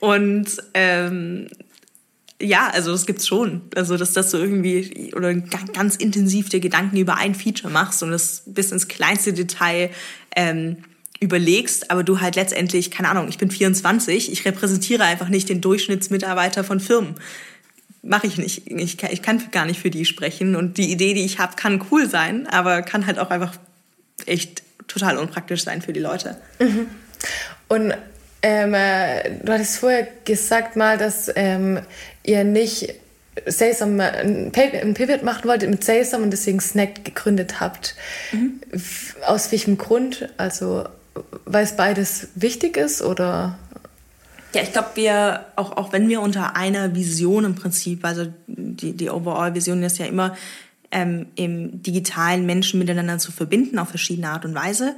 Und 0.00 0.48
ähm, 0.74 1.48
ja, 2.40 2.68
also 2.68 2.92
das 2.92 3.06
gibt's 3.06 3.26
schon. 3.26 3.62
Also, 3.74 3.96
dass, 3.96 4.12
dass 4.12 4.30
du 4.30 4.38
irgendwie 4.38 5.14
oder 5.14 5.34
ganz 5.34 5.96
intensiv 5.96 6.48
dir 6.48 6.60
Gedanken 6.60 6.96
über 6.96 7.16
ein 7.16 7.34
Feature 7.34 7.72
machst 7.72 8.02
und 8.02 8.10
das 8.10 8.42
bis 8.46 8.72
ins 8.72 8.88
kleinste 8.88 9.32
Detail 9.32 9.90
ähm, 10.36 10.78
überlegst, 11.20 11.90
aber 11.90 12.02
du 12.02 12.20
halt 12.20 12.36
letztendlich, 12.36 12.90
keine 12.90 13.08
Ahnung, 13.08 13.28
ich 13.28 13.38
bin 13.38 13.50
24, 13.50 14.30
ich 14.30 14.44
repräsentiere 14.44 15.04
einfach 15.04 15.28
nicht 15.28 15.48
den 15.48 15.60
Durchschnittsmitarbeiter 15.60 16.64
von 16.64 16.80
Firmen. 16.80 17.14
Mache 18.02 18.26
ich 18.26 18.36
nicht. 18.36 18.70
Ich 18.70 18.98
kann, 18.98 19.10
ich 19.10 19.22
kann 19.22 19.42
gar 19.50 19.64
nicht 19.64 19.80
für 19.80 19.90
die 19.90 20.04
sprechen. 20.04 20.56
Und 20.56 20.76
die 20.76 20.92
Idee, 20.92 21.14
die 21.14 21.24
ich 21.24 21.38
habe, 21.38 21.56
kann 21.56 21.82
cool 21.90 22.08
sein, 22.10 22.46
aber 22.46 22.82
kann 22.82 23.06
halt 23.06 23.18
auch 23.18 23.30
einfach 23.30 23.54
echt 24.26 24.62
total 24.88 25.16
unpraktisch 25.16 25.64
sein 25.64 25.80
für 25.80 25.94
die 25.94 26.00
Leute. 26.00 26.36
Mhm. 26.58 26.86
Und 27.68 27.94
ähm, 28.46 28.74
äh, 28.74 29.38
du 29.42 29.52
hattest 29.52 29.78
vorher 29.78 30.06
gesagt 30.26 30.76
mal, 30.76 30.98
dass 30.98 31.32
ähm, 31.34 31.80
ihr 32.24 32.44
nicht 32.44 32.94
Saysam 33.46 33.98
ein 33.98 34.52
Pivot 34.52 35.22
machen 35.22 35.48
wolltet 35.48 35.70
mit 35.70 35.82
Saysam 35.82 36.22
und 36.22 36.30
deswegen 36.30 36.60
Snack 36.60 37.06
gegründet 37.06 37.58
habt. 37.60 37.96
Mhm. 38.32 38.60
Aus 39.26 39.50
welchem 39.50 39.78
Grund? 39.78 40.28
Also 40.36 40.84
weil 41.46 41.64
es 41.64 41.74
beides 41.74 42.28
wichtig 42.34 42.76
ist 42.76 43.00
oder? 43.00 43.58
Ja, 44.54 44.60
ich 44.60 44.72
glaube, 44.72 44.90
wir, 44.94 45.46
auch, 45.56 45.78
auch 45.78 45.92
wenn 45.94 46.08
wir 46.10 46.20
unter 46.20 46.54
einer 46.54 46.94
Vision 46.94 47.46
im 47.46 47.54
Prinzip, 47.54 48.04
also 48.04 48.26
die, 48.46 48.92
die 48.92 49.08
Overall-Vision 49.08 49.82
ist 49.82 49.98
ja 49.98 50.04
immer, 50.04 50.36
ähm, 50.90 51.26
im 51.34 51.82
digitalen 51.82 52.44
Menschen 52.44 52.78
miteinander 52.78 53.18
zu 53.18 53.32
verbinden 53.32 53.78
auf 53.78 53.88
verschiedene 53.88 54.28
Art 54.28 54.44
und 54.44 54.54
Weise. 54.54 54.96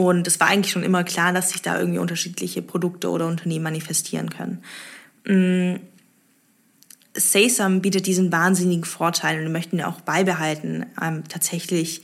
Und 0.00 0.26
es 0.26 0.40
war 0.40 0.48
eigentlich 0.48 0.72
schon 0.72 0.82
immer 0.82 1.04
klar, 1.04 1.34
dass 1.34 1.50
sich 1.50 1.60
da 1.60 1.78
irgendwie 1.78 1.98
unterschiedliche 1.98 2.62
Produkte 2.62 3.10
oder 3.10 3.26
Unternehmen 3.26 3.64
manifestieren 3.64 4.30
können. 4.30 4.64
Mm. 5.26 5.80
Bietet 7.82 8.06
diesen 8.06 8.32
wahnsinnigen 8.32 8.84
Vorteil 8.84 9.36
und 9.36 9.42
wir 9.42 9.50
möchten 9.50 9.76
ihn 9.76 9.84
auch 9.84 10.00
beibehalten, 10.00 10.86
ähm, 11.02 11.24
tatsächlich 11.28 12.02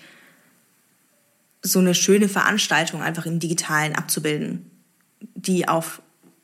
so 1.63 1.79
eine 1.79 1.95
schöne 1.95 2.29
Veranstaltung 2.29 3.01
einfach 3.01 3.25
im 3.25 3.39
Digitalen 3.39 3.95
abzubilden, 3.95 4.71
die 5.35 5.69
auf 5.69 6.03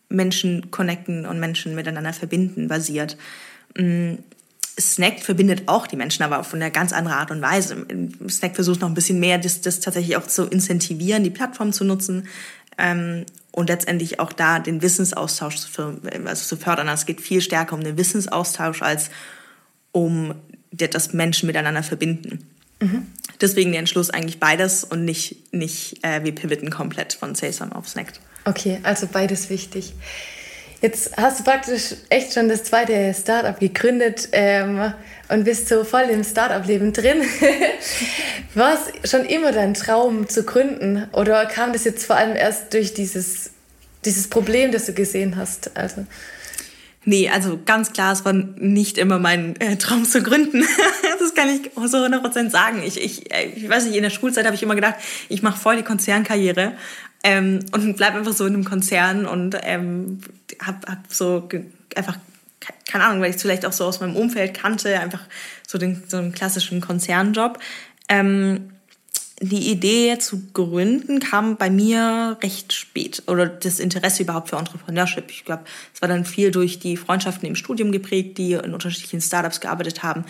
Menschen 0.08 0.70
connecten 0.70 1.26
und 1.26 1.38
Menschen 1.38 1.74
miteinander 1.74 2.14
verbinden 2.14 2.68
basiert. 2.68 3.18
Mm. 3.76 4.14
Snack 4.80 5.20
verbindet 5.20 5.64
auch 5.66 5.86
die 5.86 5.96
Menschen, 5.96 6.22
aber 6.22 6.38
auf 6.40 6.54
eine 6.54 6.70
ganz 6.70 6.92
andere 6.92 7.16
Art 7.16 7.30
und 7.30 7.42
Weise. 7.42 7.86
Snack 8.28 8.54
versucht 8.54 8.80
noch 8.80 8.88
ein 8.88 8.94
bisschen 8.94 9.20
mehr, 9.20 9.38
das, 9.38 9.60
das 9.60 9.80
tatsächlich 9.80 10.16
auch 10.16 10.26
zu 10.26 10.46
incentivieren, 10.46 11.24
die 11.24 11.30
Plattform 11.30 11.72
zu 11.72 11.84
nutzen 11.84 12.28
ähm, 12.78 13.26
und 13.50 13.68
letztendlich 13.68 14.18
auch 14.18 14.32
da 14.32 14.58
den 14.58 14.80
Wissensaustausch 14.80 15.56
zu, 15.56 16.00
also 16.24 16.44
zu 16.44 16.56
fördern. 16.56 16.88
Also 16.88 17.02
es 17.02 17.06
geht 17.06 17.20
viel 17.20 17.40
stärker 17.40 17.74
um 17.74 17.84
den 17.84 17.98
Wissensaustausch 17.98 18.82
als 18.82 19.10
um 19.92 20.34
das 20.70 21.12
Menschen 21.12 21.46
miteinander 21.46 21.82
verbinden. 21.82 22.46
Mhm. 22.80 23.06
Deswegen 23.40 23.72
der 23.72 23.80
Entschluss 23.80 24.10
eigentlich 24.10 24.40
beides 24.40 24.84
und 24.84 25.04
nicht, 25.04 25.52
nicht 25.52 26.02
äh, 26.02 26.24
wir 26.24 26.34
pivoten 26.34 26.70
komplett 26.70 27.12
von 27.12 27.34
Sesam 27.34 27.72
auf 27.72 27.88
Snack. 27.88 28.14
Okay, 28.44 28.80
also 28.82 29.06
beides 29.06 29.50
wichtig. 29.50 29.92
Jetzt 30.82 31.16
hast 31.16 31.38
du 31.38 31.44
praktisch 31.44 31.94
echt 32.08 32.34
schon 32.34 32.48
das 32.48 32.64
zweite 32.64 33.14
Startup 33.14 33.58
gegründet 33.58 34.28
ähm, 34.32 34.92
und 35.28 35.44
bist 35.44 35.68
so 35.68 35.84
voll 35.84 36.02
im 36.10 36.24
Startup-Leben 36.24 36.92
drin. 36.92 37.22
War 38.54 38.74
es 38.74 39.08
schon 39.08 39.24
immer 39.24 39.52
dein 39.52 39.74
Traum 39.74 40.28
zu 40.28 40.42
gründen 40.42 41.08
oder 41.12 41.46
kam 41.46 41.72
das 41.72 41.84
jetzt 41.84 42.04
vor 42.04 42.16
allem 42.16 42.34
erst 42.34 42.74
durch 42.74 42.94
dieses, 42.94 43.50
dieses 44.04 44.26
Problem, 44.26 44.72
das 44.72 44.86
du 44.86 44.92
gesehen 44.92 45.36
hast? 45.36 45.76
Also 45.76 46.04
Nee, 47.04 47.28
also 47.28 47.58
ganz 47.64 47.92
klar, 47.92 48.12
es 48.12 48.24
war 48.24 48.32
nicht 48.32 48.96
immer 48.96 49.18
mein 49.18 49.56
äh, 49.60 49.76
Traum 49.76 50.04
zu 50.04 50.22
gründen. 50.22 50.64
das 51.18 51.34
kann 51.34 51.48
ich 51.48 51.70
so 51.74 51.98
100% 51.98 52.50
sagen. 52.50 52.80
Ich, 52.84 53.00
ich, 53.00 53.32
äh, 53.34 53.46
ich 53.46 53.68
weiß 53.68 53.86
nicht, 53.86 53.96
in 53.96 54.04
der 54.04 54.10
Schulzeit 54.10 54.46
habe 54.46 54.54
ich 54.54 54.62
immer 54.62 54.76
gedacht, 54.76 54.96
ich 55.28 55.42
mache 55.42 55.58
voll 55.58 55.76
die 55.76 55.82
Konzernkarriere 55.82 56.74
ähm, 57.24 57.60
und 57.72 57.96
bleib 57.96 58.14
einfach 58.14 58.32
so 58.32 58.46
in 58.46 58.54
einem 58.54 58.64
Konzern 58.64 59.26
und 59.26 59.56
ähm, 59.62 60.20
hab, 60.60 60.88
hab 60.88 61.12
so 61.12 61.48
einfach, 61.94 62.18
keine 62.88 63.04
Ahnung, 63.04 63.20
weil 63.20 63.30
ich 63.30 63.36
es 63.36 63.42
vielleicht 63.42 63.64
auch 63.66 63.72
so 63.72 63.84
aus 63.84 64.00
meinem 64.00 64.16
Umfeld 64.16 64.54
kannte, 64.54 64.98
einfach 64.98 65.22
so 65.66 65.78
den 65.78 66.02
so 66.08 66.16
einen 66.16 66.32
klassischen 66.32 66.80
Konzernjob. 66.80 67.58
Ähm, 68.08 68.72
die 69.40 69.72
Idee 69.72 70.18
zu 70.18 70.40
gründen 70.52 71.18
kam 71.18 71.56
bei 71.56 71.68
mir 71.68 72.38
recht 72.42 72.72
spät 72.72 73.24
oder 73.26 73.46
das 73.46 73.80
Interesse 73.80 74.22
überhaupt 74.22 74.50
für 74.50 74.56
Entrepreneurship. 74.56 75.30
Ich 75.30 75.44
glaube, 75.44 75.64
es 75.92 76.00
war 76.00 76.08
dann 76.08 76.24
viel 76.24 76.52
durch 76.52 76.78
die 76.78 76.96
Freundschaften 76.96 77.48
im 77.48 77.56
Studium 77.56 77.90
geprägt, 77.90 78.38
die 78.38 78.52
in 78.52 78.72
unterschiedlichen 78.72 79.20
Startups 79.20 79.60
gearbeitet 79.60 80.04
haben, 80.04 80.24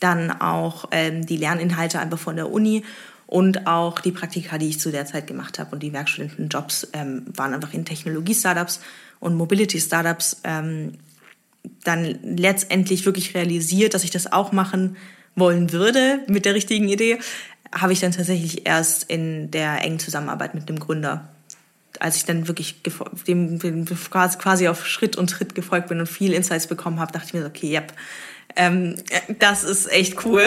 dann 0.00 0.30
auch 0.30 0.88
ähm, 0.90 1.24
die 1.24 1.38
Lerninhalte 1.38 1.98
einfach 1.98 2.18
von 2.18 2.36
der 2.36 2.50
Uni 2.50 2.84
und 3.28 3.68
auch 3.68 4.00
die 4.00 4.10
Praktika, 4.10 4.58
die 4.58 4.68
ich 4.68 4.80
zu 4.80 4.90
der 4.90 5.06
Zeit 5.06 5.28
gemacht 5.28 5.60
habe 5.60 5.70
und 5.72 5.82
die 5.82 5.92
Werkstudentenjobs 5.92 6.88
ähm, 6.94 7.26
waren 7.36 7.54
einfach 7.54 7.72
in 7.72 7.84
Technologie-Startups 7.84 8.80
und 9.20 9.36
Mobility-Startups. 9.36 10.40
Ähm, 10.42 10.94
dann 11.84 12.18
letztendlich 12.22 13.04
wirklich 13.04 13.34
realisiert, 13.34 13.94
dass 13.94 14.04
ich 14.04 14.10
das 14.10 14.32
auch 14.32 14.52
machen 14.52 14.96
wollen 15.36 15.72
würde 15.72 16.20
mit 16.26 16.44
der 16.46 16.54
richtigen 16.54 16.88
Idee 16.88 17.18
habe 17.74 17.92
ich 17.92 18.00
dann 18.00 18.12
tatsächlich 18.12 18.66
erst 18.66 19.04
in 19.04 19.50
der 19.50 19.82
engen 19.82 19.98
Zusammenarbeit 19.98 20.54
mit 20.54 20.68
dem 20.68 20.78
Gründer, 20.78 21.28
als 22.00 22.16
ich 22.16 22.24
dann 22.24 22.48
wirklich 22.48 22.82
dem, 23.26 23.58
dem 23.58 23.84
quasi 23.84 24.68
auf 24.68 24.86
Schritt 24.86 25.16
und 25.16 25.30
Tritt 25.30 25.54
gefolgt 25.54 25.88
bin 25.88 26.00
und 26.00 26.06
viel 26.06 26.32
Insights 26.32 26.66
bekommen 26.66 27.00
habe, 27.00 27.12
dachte 27.12 27.26
ich 27.28 27.34
mir 27.34 27.42
so, 27.42 27.48
okay, 27.48 27.72
yep, 27.72 27.92
ähm, 28.56 28.96
das 29.38 29.64
ist 29.64 29.90
echt 29.90 30.24
cool. 30.24 30.44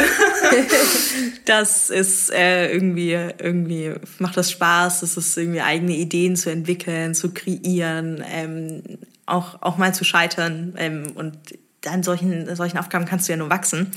das 1.46 1.90
ist 1.90 2.32
äh, 2.32 2.72
irgendwie, 2.72 3.12
irgendwie 3.12 3.94
macht 4.20 4.38
das 4.38 4.52
Spaß, 4.52 5.02
das 5.02 5.18
ist 5.18 5.38
irgendwie 5.38 5.62
eigene 5.62 5.96
Ideen 5.96 6.36
zu 6.36 6.50
entwickeln, 6.50 7.16
zu 7.16 7.34
kreieren, 7.34 8.24
ähm, 8.30 8.84
auch, 9.26 9.62
auch 9.62 9.78
mal 9.78 9.94
zu 9.94 10.04
scheitern. 10.04 10.74
Ähm, 10.78 11.12
und 11.16 11.38
an 11.86 12.04
solchen, 12.04 12.54
solchen 12.56 12.78
Aufgaben 12.78 13.06
kannst 13.06 13.28
du 13.28 13.34
ja 13.34 13.38
nur 13.38 13.50
wachsen. 13.50 13.92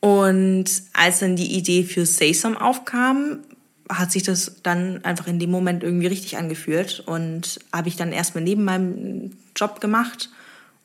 Und 0.00 0.66
als 0.92 1.20
dann 1.20 1.36
die 1.36 1.56
Idee 1.56 1.82
für 1.84 2.06
Say 2.06 2.32
Some 2.32 2.60
aufkam, 2.60 3.40
hat 3.88 4.10
sich 4.10 4.22
das 4.22 4.56
dann 4.62 5.04
einfach 5.04 5.26
in 5.26 5.38
dem 5.38 5.50
Moment 5.50 5.82
irgendwie 5.82 6.06
richtig 6.08 6.36
angefühlt 6.36 7.00
und 7.00 7.60
habe 7.72 7.88
ich 7.88 7.96
dann 7.96 8.12
erstmal 8.12 8.42
neben 8.42 8.64
meinem 8.64 9.32
Job 9.54 9.80
gemacht. 9.80 10.30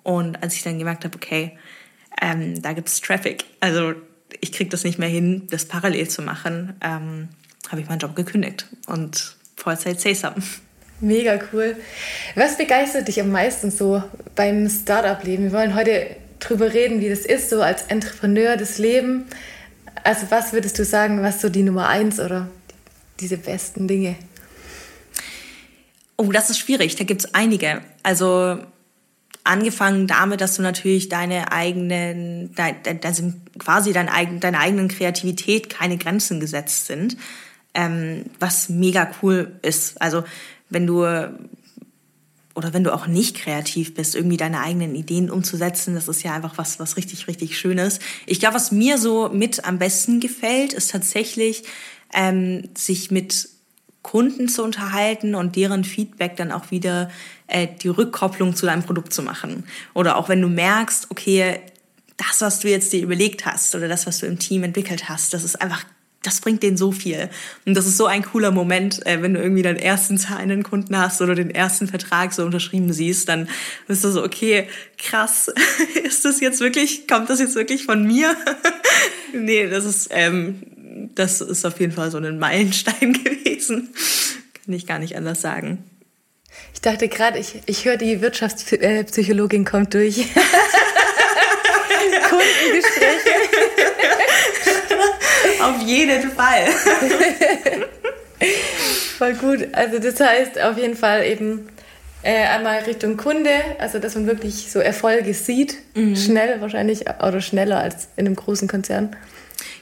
Und 0.04 0.42
als 0.42 0.56
ich 0.56 0.64
dann 0.64 0.78
gemerkt 0.78 1.04
habe, 1.04 1.16
okay, 1.16 1.58
ähm, 2.20 2.62
da 2.62 2.74
es 2.74 3.02
Traffic, 3.02 3.46
also 3.60 3.94
ich 4.40 4.52
kriege 4.52 4.70
das 4.70 4.84
nicht 4.84 5.00
mehr 5.00 5.10
hin, 5.10 5.48
das 5.50 5.66
parallel 5.66 6.08
zu 6.08 6.22
machen, 6.22 6.76
ähm, 6.82 7.30
habe 7.70 7.82
ich 7.82 7.88
meinen 7.88 8.00
Job 8.00 8.16
gekündigt 8.16 8.66
und 8.88 9.36
Vollzeit 9.56 10.00
Some. 10.02 10.36
Mega 11.00 11.40
cool. 11.52 11.76
Was 12.36 12.58
begeistert 12.58 13.08
dich 13.08 13.20
am 13.20 13.32
meisten 13.32 13.72
so 13.72 14.04
beim 14.36 14.70
Startup-Leben? 14.70 15.46
Wir 15.46 15.52
wollen 15.52 15.76
heute 15.76 16.16
drüber 16.40 16.74
reden, 16.74 17.02
wie 17.02 17.10
das 17.10 17.22
ist, 17.22 17.50
so 17.50 17.62
als 17.62 17.84
Entrepreneur 17.84 18.56
das 18.56 18.78
Leben. 18.78 19.26
Also 20.04 20.28
was 20.30 20.54
würdest 20.54 20.78
du 20.80 20.86
sagen, 20.86 21.22
was 21.24 21.42
so 21.42 21.50
die 21.50 21.64
Nummer 21.64 21.88
eins 21.88 22.20
oder 22.20 22.50
diese 23.20 23.38
besten 23.38 23.88
Dinge? 23.88 24.16
Oh, 26.18 26.32
das 26.32 26.52
ist 26.52 26.60
schwierig. 26.60 26.96
Da 26.96 27.04
gibt 27.04 27.26
es 27.26 27.34
einige. 27.34 27.82
Also 28.04 28.60
angefangen 29.44 30.08
damit, 30.08 30.42
dass 30.42 30.56
du 30.56 30.62
natürlich 30.62 31.10
deine 31.10 31.52
eigenen, 31.52 32.54
also 33.04 33.34
quasi 33.58 33.94
dein 33.94 34.10
eigen, 34.10 34.40
deiner 34.40 34.60
eigenen 34.60 34.88
Kreativität 34.88 35.70
keine 35.70 35.98
Grenzen 35.98 36.40
gesetzt 36.40 36.88
sind, 36.88 37.18
ähm, 37.74 38.26
was 38.40 38.70
mega 38.70 39.12
cool 39.22 39.60
ist. 39.62 40.02
Also 40.02 40.24
wenn 40.70 40.86
du 40.86 41.06
oder 42.54 42.74
wenn 42.74 42.84
du 42.84 42.94
auch 42.94 43.08
nicht 43.08 43.38
kreativ 43.38 43.94
bist, 43.94 44.16
irgendwie 44.16 44.38
deine 44.38 44.60
eigenen 44.60 44.96
Ideen 44.96 45.30
umzusetzen, 45.30 45.96
das 45.96 46.08
ist 46.08 46.24
ja 46.24 46.34
einfach 46.34 46.58
was, 46.58 46.80
was 46.80 46.98
richtig, 46.98 47.28
richtig 47.28 47.58
Schönes. 47.58 48.00
Ich 48.26 48.40
glaube, 48.40 48.56
was 48.56 48.72
mir 48.72 48.98
so 48.98 49.30
mit 49.30 49.66
am 49.66 49.80
besten 49.80 50.20
gefällt, 50.20 50.74
ist 50.74 50.92
tatsächlich, 50.92 51.64
ähm, 52.14 52.64
sich 52.76 53.10
mit 53.10 53.48
Kunden 54.02 54.48
zu 54.50 54.64
unterhalten 54.64 55.36
und 55.36 55.56
deren 55.56 55.84
Feedback 55.84 56.36
dann 56.36 56.52
auch 56.52 56.72
wieder 56.72 57.12
äh, 57.48 57.68
die 57.82 57.90
Rückkopplung 57.90 58.56
zu 58.56 58.66
deinem 58.66 58.84
Produkt 58.84 59.14
zu 59.14 59.22
machen. 59.22 59.66
Oder 59.94 60.18
auch 60.18 60.28
wenn 60.30 60.42
du 60.42 60.48
merkst, 60.48 61.08
okay, 61.10 61.60
das, 62.18 62.42
was 62.42 62.60
du 62.60 62.70
jetzt 62.70 62.94
dir 62.94 63.02
überlegt 63.02 63.46
hast 63.46 63.76
oder 63.76 63.88
das, 63.88 64.08
was 64.08 64.20
du 64.20 64.26
im 64.26 64.40
Team 64.40 64.64
entwickelt 64.64 65.10
hast, 65.10 65.34
das 65.34 65.44
ist 65.44 65.62
einfach 65.62 65.86
das 66.24 66.40
bringt 66.40 66.62
denen 66.62 66.78
so 66.78 66.92
viel. 66.92 67.30
Und 67.66 67.76
das 67.76 67.88
ist 67.88 67.98
so 67.98 68.06
ein 68.06 68.24
cooler 68.24 68.52
Moment, 68.52 69.06
äh, 69.06 69.22
wenn 69.22 69.34
du 69.34 69.42
irgendwie 69.42 69.64
deinen 69.64 69.78
ersten 69.78 70.18
zahlenden 70.18 70.64
Kunden 70.64 70.98
hast 70.98 71.22
oder 71.22 71.34
den 71.34 71.50
ersten 71.50 71.88
Vertrag 71.88 72.34
so 72.34 72.46
unterschrieben 72.46 72.94
siehst, 72.94 73.28
dann 73.28 73.50
bist 73.88 74.04
du 74.04 74.10
so, 74.10 74.24
okay, 74.24 74.68
krass, 74.98 75.52
ist 76.04 76.24
das 76.24 76.40
jetzt 76.40 76.60
wirklich, 76.60 77.08
kommt 77.08 77.30
das 77.30 77.40
jetzt 77.40 77.56
wirklich 77.56 77.86
von 77.86 78.06
mir? 78.06 78.36
nee, 79.34 79.68
das 79.68 79.86
ist, 79.86 80.10
ähm, 80.12 80.62
das 81.16 81.42
ist 81.42 81.66
auf 81.66 81.80
jeden 81.80 81.92
Fall 81.92 82.12
so 82.12 82.18
ein 82.18 82.40
Meilenstein 82.40 83.14
gewesen. 83.24 83.94
Kann 84.64 84.74
ich 84.74 84.86
gar 84.88 85.00
nicht 85.00 85.16
anders 85.16 85.42
sagen. 85.42 85.84
Ich 86.74 86.82
dachte 86.82 87.08
gerade, 87.08 87.40
ich, 87.40 87.62
ich 87.66 87.86
höre 87.86 87.98
die 87.98 88.22
Wirtschaftspsychologin 88.22 89.66
kommt 89.66 89.94
durch. 89.94 90.18
Kundengespräche. 92.30 93.30
Auf 95.64 95.82
jeden 95.86 96.32
Fall. 96.32 96.68
Voll 99.18 99.34
gut. 99.36 99.68
Also 99.74 100.00
das 100.00 100.20
heißt 100.20 100.60
auf 100.60 100.78
jeden 100.78 100.96
Fall 100.96 101.26
eben 101.26 101.70
äh, 102.24 102.46
einmal 102.48 102.80
Richtung 102.80 103.18
Kunde, 103.18 103.52
also 103.78 104.00
dass 104.00 104.16
man 104.16 104.26
wirklich 104.26 104.72
so 104.72 104.80
Erfolge 104.80 105.36
sieht, 105.36 105.78
mhm. 105.94 106.16
schnell 106.16 106.60
wahrscheinlich 106.62 107.06
oder 107.08 107.42
schneller 107.42 107.80
als 107.80 108.08
in 108.16 108.26
einem 108.26 108.36
großen 108.36 108.68
Konzern. 108.68 109.16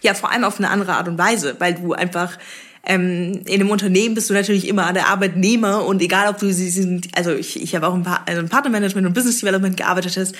Ja, 0.01 0.13
vor 0.13 0.31
allem 0.31 0.43
auf 0.43 0.59
eine 0.59 0.69
andere 0.69 0.93
Art 0.93 1.07
und 1.07 1.17
Weise, 1.17 1.55
weil 1.59 1.75
du 1.75 1.93
einfach 1.93 2.38
ähm, 2.85 3.41
in 3.45 3.62
einem 3.62 3.69
Unternehmen 3.69 4.15
bist 4.15 4.29
du 4.29 4.33
natürlich 4.33 4.67
immer 4.67 4.91
der 4.93 5.07
Arbeitnehmer 5.07 5.85
und 5.85 6.01
egal 6.01 6.29
ob 6.29 6.39
du 6.39 6.51
sie 6.51 6.69
sind, 6.69 7.09
also 7.15 7.31
ich, 7.33 7.62
ich 7.62 7.75
habe 7.75 7.88
auch 7.88 7.93
ein, 7.93 8.03
paar, 8.03 8.23
also 8.25 8.41
ein 8.41 8.49
Partnermanagement 8.49 9.05
und 9.05 9.13
Business 9.13 9.39
Development 9.39 9.75
gearbeitet 9.75 10.15
hast 10.17 10.33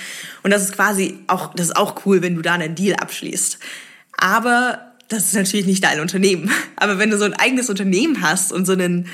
und 0.44 0.52
das 0.52 0.64
ist 0.64 0.74
quasi 0.74 1.20
auch, 1.28 1.54
das 1.54 1.68
ist 1.68 1.76
auch 1.76 2.06
cool, 2.06 2.22
wenn 2.22 2.36
du 2.36 2.42
da 2.42 2.54
einen 2.54 2.76
Deal 2.76 2.96
abschließt. 2.96 3.60
Aber 4.18 4.80
das 5.10 5.26
ist 5.26 5.36
natürlich 5.36 5.66
nicht 5.66 5.84
dein 5.84 6.00
Unternehmen. 6.00 6.50
Aber 6.76 6.98
wenn 6.98 7.10
du 7.10 7.18
so 7.18 7.26
ein 7.26 7.34
eigenes 7.34 7.70
Unternehmen 7.70 8.22
hast 8.22 8.54
und 8.54 8.66
so 8.66 8.74
einen, 8.74 9.08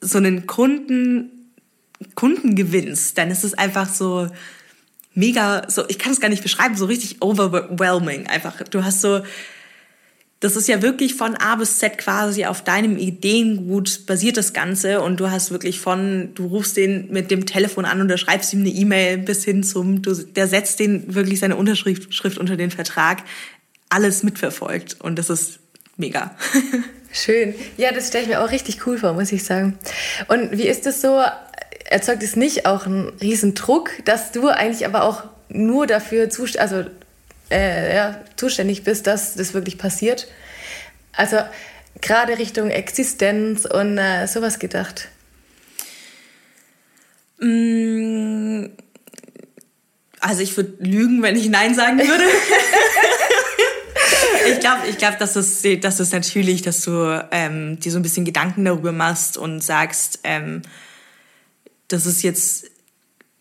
so 0.00 0.18
einen 0.18 0.46
Kunden, 0.46 1.30
Kunden 2.14 2.56
gewinnst, 2.56 3.16
dann 3.16 3.30
ist 3.30 3.44
es 3.44 3.54
einfach 3.54 3.88
so 3.88 4.28
mega, 5.14 5.68
so, 5.68 5.84
ich 5.88 5.98
kann 5.98 6.12
es 6.12 6.20
gar 6.20 6.28
nicht 6.28 6.42
beschreiben, 6.42 6.76
so 6.76 6.86
richtig 6.86 7.22
overwhelming 7.22 8.26
einfach. 8.26 8.62
Du 8.62 8.84
hast 8.84 9.00
so, 9.00 9.20
das 10.40 10.56
ist 10.56 10.68
ja 10.68 10.82
wirklich 10.82 11.14
von 11.14 11.36
A 11.36 11.56
bis 11.56 11.78
Z 11.78 11.96
quasi 11.96 12.44
auf 12.44 12.62
deinem 12.62 12.98
Ideengut 12.98 14.04
basiert 14.06 14.36
das 14.36 14.52
Ganze 14.52 15.00
und 15.00 15.18
du 15.18 15.30
hast 15.30 15.50
wirklich 15.50 15.80
von, 15.80 16.34
du 16.34 16.46
rufst 16.46 16.76
den 16.76 17.10
mit 17.10 17.30
dem 17.30 17.46
Telefon 17.46 17.86
an 17.86 18.00
und 18.00 18.08
du 18.08 18.18
schreibst 18.18 18.52
ihm 18.52 18.60
eine 18.60 18.68
E-Mail 18.68 19.18
bis 19.18 19.44
hin 19.44 19.62
zum, 19.62 20.02
du, 20.02 20.12
der 20.14 20.46
setzt 20.46 20.80
den 20.80 21.14
wirklich 21.14 21.38
seine 21.38 21.56
Unterschrift 21.56 22.12
Schrift 22.12 22.36
unter 22.36 22.56
den 22.56 22.70
Vertrag 22.70 23.22
alles 23.88 24.22
mitverfolgt 24.22 25.00
und 25.00 25.18
das 25.18 25.30
ist 25.30 25.60
mega. 25.96 26.36
Schön. 27.14 27.54
Ja, 27.76 27.92
das 27.92 28.08
stelle 28.08 28.24
ich 28.24 28.28
mir 28.28 28.42
auch 28.42 28.50
richtig 28.50 28.84
cool 28.86 28.98
vor, 28.98 29.12
muss 29.12 29.30
ich 29.30 29.44
sagen. 29.44 29.78
Und 30.26 30.58
wie 30.58 30.66
ist 30.66 30.84
das 30.84 31.00
so? 31.00 31.22
Erzeugt 31.84 32.24
es 32.24 32.34
nicht 32.34 32.66
auch 32.66 32.86
einen 32.86 33.08
riesen 33.20 33.54
Druck, 33.54 33.90
dass 34.04 34.32
du 34.32 34.48
eigentlich 34.48 34.84
aber 34.84 35.04
auch 35.04 35.22
nur 35.48 35.86
dafür 35.86 36.28
zust 36.28 36.58
also, 36.58 36.84
äh, 37.52 37.94
ja, 37.94 38.20
zuständig 38.34 38.82
bist, 38.82 39.06
dass 39.06 39.34
das 39.34 39.54
wirklich 39.54 39.78
passiert? 39.78 40.26
Also 41.12 41.38
gerade 42.00 42.36
Richtung 42.36 42.70
Existenz 42.70 43.64
und 43.64 43.96
äh, 43.96 44.26
sowas 44.26 44.58
gedacht. 44.58 45.08
Mm, 47.38 48.66
also 50.18 50.42
ich 50.42 50.56
würde 50.56 50.74
lügen, 50.80 51.22
wenn 51.22 51.36
ich 51.36 51.48
Nein 51.48 51.76
sagen 51.76 51.98
würde. 51.98 52.24
ich 54.64 54.70
glaube, 54.70 54.88
ich 54.88 54.96
glaub, 54.96 55.18
das, 55.18 55.36
ist, 55.36 55.84
das 55.84 56.00
ist 56.00 56.14
natürlich, 56.14 56.62
dass 56.62 56.80
du 56.80 57.22
ähm, 57.30 57.78
dir 57.80 57.92
so 57.92 57.98
ein 57.98 58.02
bisschen 58.02 58.24
Gedanken 58.24 58.64
darüber 58.64 58.92
machst 58.92 59.36
und 59.36 59.62
sagst, 59.62 60.20
ähm, 60.24 60.62
das 61.88 62.06
ist 62.06 62.22
jetzt 62.22 62.70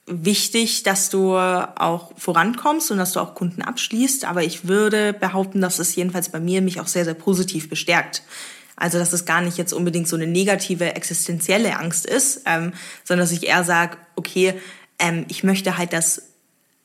wichtig, 0.06 0.84
dass 0.84 1.10
du 1.10 1.38
auch 1.38 2.12
vorankommst 2.18 2.92
und 2.92 2.98
dass 2.98 3.14
du 3.14 3.22
auch 3.22 3.36
Kunden 3.36 3.62
abschließt. 3.62 4.26
Aber 4.26 4.44
ich 4.44 4.68
würde 4.68 5.14
behaupten, 5.14 5.62
dass 5.62 5.80
es 5.80 5.96
jedenfalls 5.96 6.28
bei 6.28 6.42
mir 6.42 6.62
mich 6.62 6.82
auch 6.82 6.88
sehr, 6.88 7.06
sehr 7.06 7.14
positiv 7.14 7.70
bestärkt. 7.70 8.24
Also, 8.76 9.00
dass 9.00 9.14
es 9.14 9.24
gar 9.24 9.40
nicht 9.40 9.58
jetzt 9.58 9.72
unbedingt 9.72 10.10
so 10.10 10.18
eine 10.18 10.28
negative 10.28 10.94
existenzielle 10.94 11.80
Angst 11.80 12.06
ist, 12.06 12.42
ähm, 12.46 12.74
sondern 13.06 13.24
dass 13.24 13.32
ich 13.32 13.48
eher 13.48 13.64
sage, 13.64 13.96
okay, 14.18 14.56
ähm, 15.00 15.24
ich 15.30 15.46
möchte 15.46 15.78
halt, 15.78 15.94
dass 15.94 16.33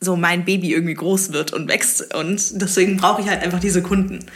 so 0.01 0.17
mein 0.17 0.45
Baby 0.45 0.73
irgendwie 0.73 0.95
groß 0.95 1.33
wird 1.33 1.53
und 1.53 1.69
wächst. 1.69 2.15
Und 2.15 2.61
deswegen 2.61 2.97
brauche 2.97 3.23
ich 3.23 3.29
halt 3.29 3.43
einfach 3.43 3.61
diese 3.61 3.83
Kunden. 3.83 4.27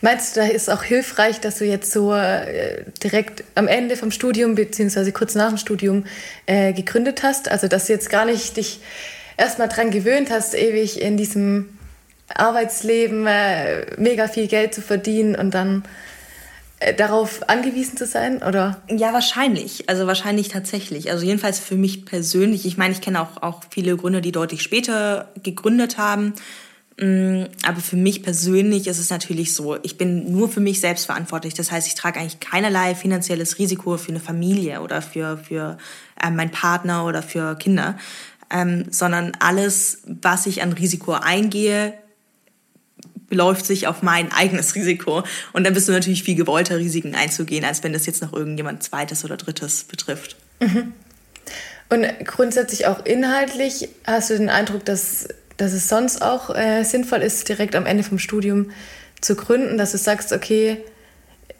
Meinst 0.00 0.36
du, 0.36 0.40
da 0.40 0.46
ist 0.46 0.68
auch 0.68 0.82
hilfreich, 0.82 1.40
dass 1.40 1.58
du 1.58 1.64
jetzt 1.64 1.92
so 1.92 2.12
äh, 2.12 2.84
direkt 3.02 3.44
am 3.54 3.68
Ende 3.68 3.96
vom 3.96 4.10
Studium 4.10 4.56
beziehungsweise 4.56 5.12
kurz 5.12 5.36
nach 5.36 5.48
dem 5.48 5.58
Studium 5.58 6.04
äh, 6.46 6.72
gegründet 6.72 7.22
hast? 7.22 7.48
Also 7.50 7.68
dass 7.68 7.86
du 7.86 7.92
jetzt 7.92 8.10
gar 8.10 8.24
nicht 8.24 8.56
dich 8.56 8.80
erstmal 9.36 9.68
dran 9.68 9.90
gewöhnt 9.90 10.30
hast, 10.30 10.54
ewig 10.54 11.00
in 11.00 11.16
diesem 11.16 11.68
Arbeitsleben 12.34 13.26
äh, 13.26 13.86
mega 13.96 14.26
viel 14.26 14.48
Geld 14.48 14.74
zu 14.74 14.82
verdienen 14.82 15.36
und 15.36 15.52
dann 15.52 15.84
darauf 16.96 17.48
angewiesen 17.48 17.96
zu 17.96 18.06
sein, 18.06 18.42
oder? 18.42 18.80
Ja, 18.88 19.12
wahrscheinlich. 19.12 19.88
Also 19.88 20.06
wahrscheinlich 20.06 20.48
tatsächlich. 20.48 21.10
Also 21.10 21.26
jedenfalls 21.26 21.58
für 21.58 21.76
mich 21.76 22.06
persönlich. 22.06 22.64
Ich 22.64 22.78
meine, 22.78 22.94
ich 22.94 23.02
kenne 23.02 23.20
auch, 23.20 23.42
auch 23.42 23.62
viele 23.70 23.96
Gründer, 23.96 24.22
die 24.22 24.32
deutlich 24.32 24.62
später 24.62 25.28
gegründet 25.42 25.98
haben. 25.98 26.34
Mm, 26.98 27.44
aber 27.66 27.80
für 27.80 27.96
mich 27.96 28.22
persönlich 28.22 28.86
ist 28.86 28.98
es 28.98 29.10
natürlich 29.10 29.54
so, 29.54 29.76
ich 29.82 29.98
bin 29.98 30.32
nur 30.32 30.48
für 30.48 30.60
mich 30.60 30.80
selbst 30.80 31.06
verantwortlich. 31.06 31.52
Das 31.52 31.70
heißt, 31.70 31.86
ich 31.86 31.94
trage 31.94 32.18
eigentlich 32.18 32.40
keinerlei 32.40 32.94
finanzielles 32.94 33.58
Risiko 33.58 33.98
für 33.98 34.10
eine 34.10 34.20
Familie 34.20 34.80
oder 34.80 35.02
für, 35.02 35.36
für 35.36 35.76
äh, 36.22 36.30
meinen 36.30 36.50
Partner 36.50 37.04
oder 37.04 37.22
für 37.22 37.56
Kinder, 37.56 37.98
ähm, 38.50 38.86
sondern 38.90 39.32
alles, 39.38 40.02
was 40.06 40.46
ich 40.46 40.62
an 40.62 40.72
Risiko 40.72 41.12
eingehe, 41.12 41.94
beläuft 43.30 43.64
sich 43.64 43.86
auf 43.86 44.02
mein 44.02 44.30
eigenes 44.32 44.74
Risiko. 44.74 45.22
Und 45.54 45.64
dann 45.64 45.72
bist 45.72 45.88
du 45.88 45.92
natürlich 45.92 46.22
viel 46.22 46.34
gewollter, 46.34 46.76
Risiken 46.76 47.14
einzugehen, 47.14 47.64
als 47.64 47.82
wenn 47.82 47.94
das 47.94 48.04
jetzt 48.04 48.20
noch 48.20 48.34
irgendjemand 48.34 48.82
zweites 48.82 49.24
oder 49.24 49.38
drittes 49.38 49.84
betrifft. 49.84 50.36
Mhm. 50.60 50.92
Und 51.88 52.06
grundsätzlich 52.24 52.86
auch 52.86 53.04
inhaltlich 53.04 53.88
hast 54.06 54.30
du 54.30 54.36
den 54.36 54.50
Eindruck, 54.50 54.84
dass, 54.84 55.28
dass 55.56 55.72
es 55.72 55.88
sonst 55.88 56.22
auch 56.22 56.54
äh, 56.54 56.84
sinnvoll 56.84 57.22
ist, 57.22 57.48
direkt 57.48 57.74
am 57.74 57.86
Ende 57.86 58.04
vom 58.04 58.18
Studium 58.18 58.70
zu 59.20 59.34
gründen, 59.34 59.78
dass 59.78 59.92
du 59.92 59.98
sagst, 59.98 60.32
okay, 60.32 60.78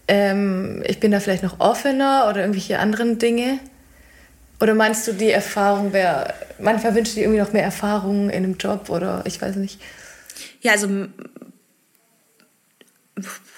ähm, 0.06 0.83
ich 0.87 1.00
bin 1.00 1.11
da 1.11 1.20
vielleicht 1.20 1.42
noch 1.42 1.59
offener 1.59 2.26
oder 2.28 2.40
irgendwelche 2.40 2.78
anderen 2.78 3.18
Dinge? 3.18 3.59
Oder 4.61 4.74
meinst 4.74 5.09
du, 5.09 5.12
die 5.12 5.30
Erfahrung 5.30 5.92
wäre, 5.92 6.35
manchmal 6.59 6.94
wünscht 6.94 7.16
dir 7.16 7.22
irgendwie 7.22 7.40
noch 7.40 7.52
mehr 7.52 7.62
Erfahrung 7.62 8.28
in 8.28 8.44
einem 8.44 8.56
Job 8.56 8.90
oder 8.90 9.22
ich 9.24 9.40
weiß 9.40 9.56
nicht? 9.56 9.80
Ja, 10.61 10.72
also 10.72 10.88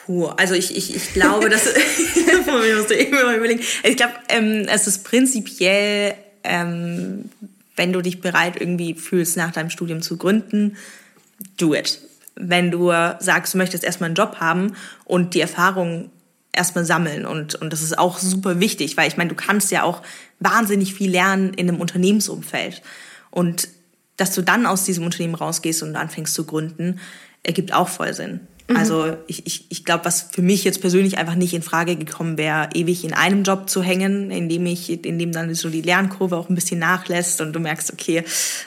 Puh, 0.04 0.26
also 0.26 0.54
ich, 0.54 0.76
ich, 0.76 0.94
ich 0.94 1.12
glaube, 1.12 1.48
dass 1.48 1.66
ich 1.66 2.76
musste 2.76 2.94
immer 2.94 3.34
überlegen. 3.36 3.62
Ich 3.82 3.96
glaube, 3.96 4.14
ähm, 4.28 4.66
es 4.68 4.86
ist 4.86 5.04
prinzipiell, 5.04 6.14
ähm, 6.44 7.30
wenn 7.76 7.92
du 7.92 8.02
dich 8.02 8.20
bereit 8.20 8.60
irgendwie 8.60 8.94
fühlst, 8.94 9.36
nach 9.36 9.52
deinem 9.52 9.70
Studium 9.70 10.02
zu 10.02 10.16
gründen, 10.16 10.76
do 11.56 11.74
it. 11.74 12.00
Wenn 12.34 12.70
du 12.70 12.90
sagst, 13.18 13.54
du 13.54 13.58
möchtest 13.58 13.84
erstmal 13.84 14.08
einen 14.08 14.14
Job 14.14 14.36
haben 14.40 14.74
und 15.04 15.34
die 15.34 15.40
Erfahrung 15.40 16.10
erstmal 16.52 16.84
sammeln 16.84 17.24
und, 17.24 17.54
und 17.56 17.72
das 17.72 17.82
ist 17.82 17.98
auch 17.98 18.18
super 18.18 18.60
wichtig, 18.60 18.96
weil 18.96 19.08
ich 19.08 19.16
meine, 19.16 19.30
du 19.30 19.36
kannst 19.36 19.70
ja 19.70 19.82
auch 19.82 20.02
wahnsinnig 20.38 20.94
viel 20.94 21.10
lernen 21.10 21.54
in 21.54 21.68
einem 21.68 21.80
Unternehmensumfeld 21.80 22.82
und 23.30 23.68
dass 24.16 24.34
du 24.34 24.42
dann 24.42 24.66
aus 24.66 24.84
diesem 24.84 25.04
Unternehmen 25.04 25.34
rausgehst 25.34 25.82
und 25.82 25.96
anfängst 25.96 26.34
zu 26.34 26.44
gründen, 26.44 27.00
ergibt 27.42 27.72
auch 27.72 27.88
voll 27.88 28.12
Sinn. 28.12 28.40
Mhm. 28.68 28.76
Also 28.76 29.16
ich, 29.26 29.46
ich, 29.46 29.66
ich 29.68 29.84
glaube, 29.84 30.04
was 30.04 30.22
für 30.22 30.42
mich 30.42 30.64
jetzt 30.64 30.80
persönlich 30.80 31.18
einfach 31.18 31.34
nicht 31.34 31.54
in 31.54 31.62
Frage 31.62 31.96
gekommen 31.96 32.38
wäre, 32.38 32.68
ewig 32.74 33.04
in 33.04 33.12
einem 33.12 33.42
Job 33.42 33.68
zu 33.68 33.82
hängen, 33.82 34.30
in 34.30 34.48
dem 34.48 34.66
ich, 34.66 34.90
in 35.04 35.18
dem 35.18 35.32
dann 35.32 35.54
so 35.54 35.68
die 35.68 35.82
Lernkurve 35.82 36.36
auch 36.36 36.48
ein 36.48 36.54
bisschen 36.54 36.78
nachlässt 36.78 37.40
und 37.40 37.52
du 37.52 37.60
merkst, 37.60 37.92
okay, 37.92 38.24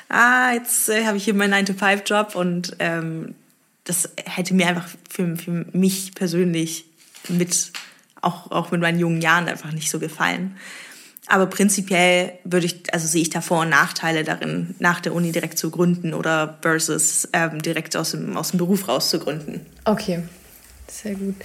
ah, 0.09 0.53
jetzt 0.53 0.89
äh, 0.89 1.05
habe 1.05 1.17
ich 1.17 1.25
hier 1.25 1.33
meinen 1.33 1.65
9-to-5-Job 1.65 2.35
und 2.35 2.75
ähm, 2.79 3.35
das 3.83 4.09
hätte 4.25 4.53
mir 4.53 4.67
einfach 4.67 4.87
für, 5.09 5.35
für 5.37 5.65
mich 5.71 6.13
persönlich 6.15 6.85
mit, 7.29 7.71
auch, 8.21 8.51
auch 8.51 8.71
mit 8.71 8.81
meinen 8.81 8.99
jungen 8.99 9.21
Jahren 9.21 9.47
einfach 9.47 9.71
nicht 9.71 9.89
so 9.89 9.99
gefallen. 9.99 10.55
Aber 11.27 11.47
prinzipiell 11.47 12.33
würde 12.43 12.67
ich, 12.67 12.93
also 12.93 13.07
sehe 13.07 13.21
ich 13.21 13.29
da 13.29 13.41
Vor- 13.41 13.61
und 13.61 13.69
Nachteile 13.69 14.23
darin, 14.23 14.75
nach 14.79 14.99
der 14.99 15.13
Uni 15.13 15.31
direkt 15.31 15.57
zu 15.57 15.71
gründen 15.71 16.13
oder 16.13 16.57
versus 16.61 17.27
ähm, 17.33 17.61
direkt 17.61 17.95
aus 17.95 18.11
dem, 18.11 18.37
aus 18.37 18.51
dem 18.51 18.59
Beruf 18.59 18.87
raus 18.87 19.09
zu 19.09 19.19
gründen. 19.19 19.65
Okay, 19.85 20.21
sehr 20.87 21.15
gut. 21.15 21.35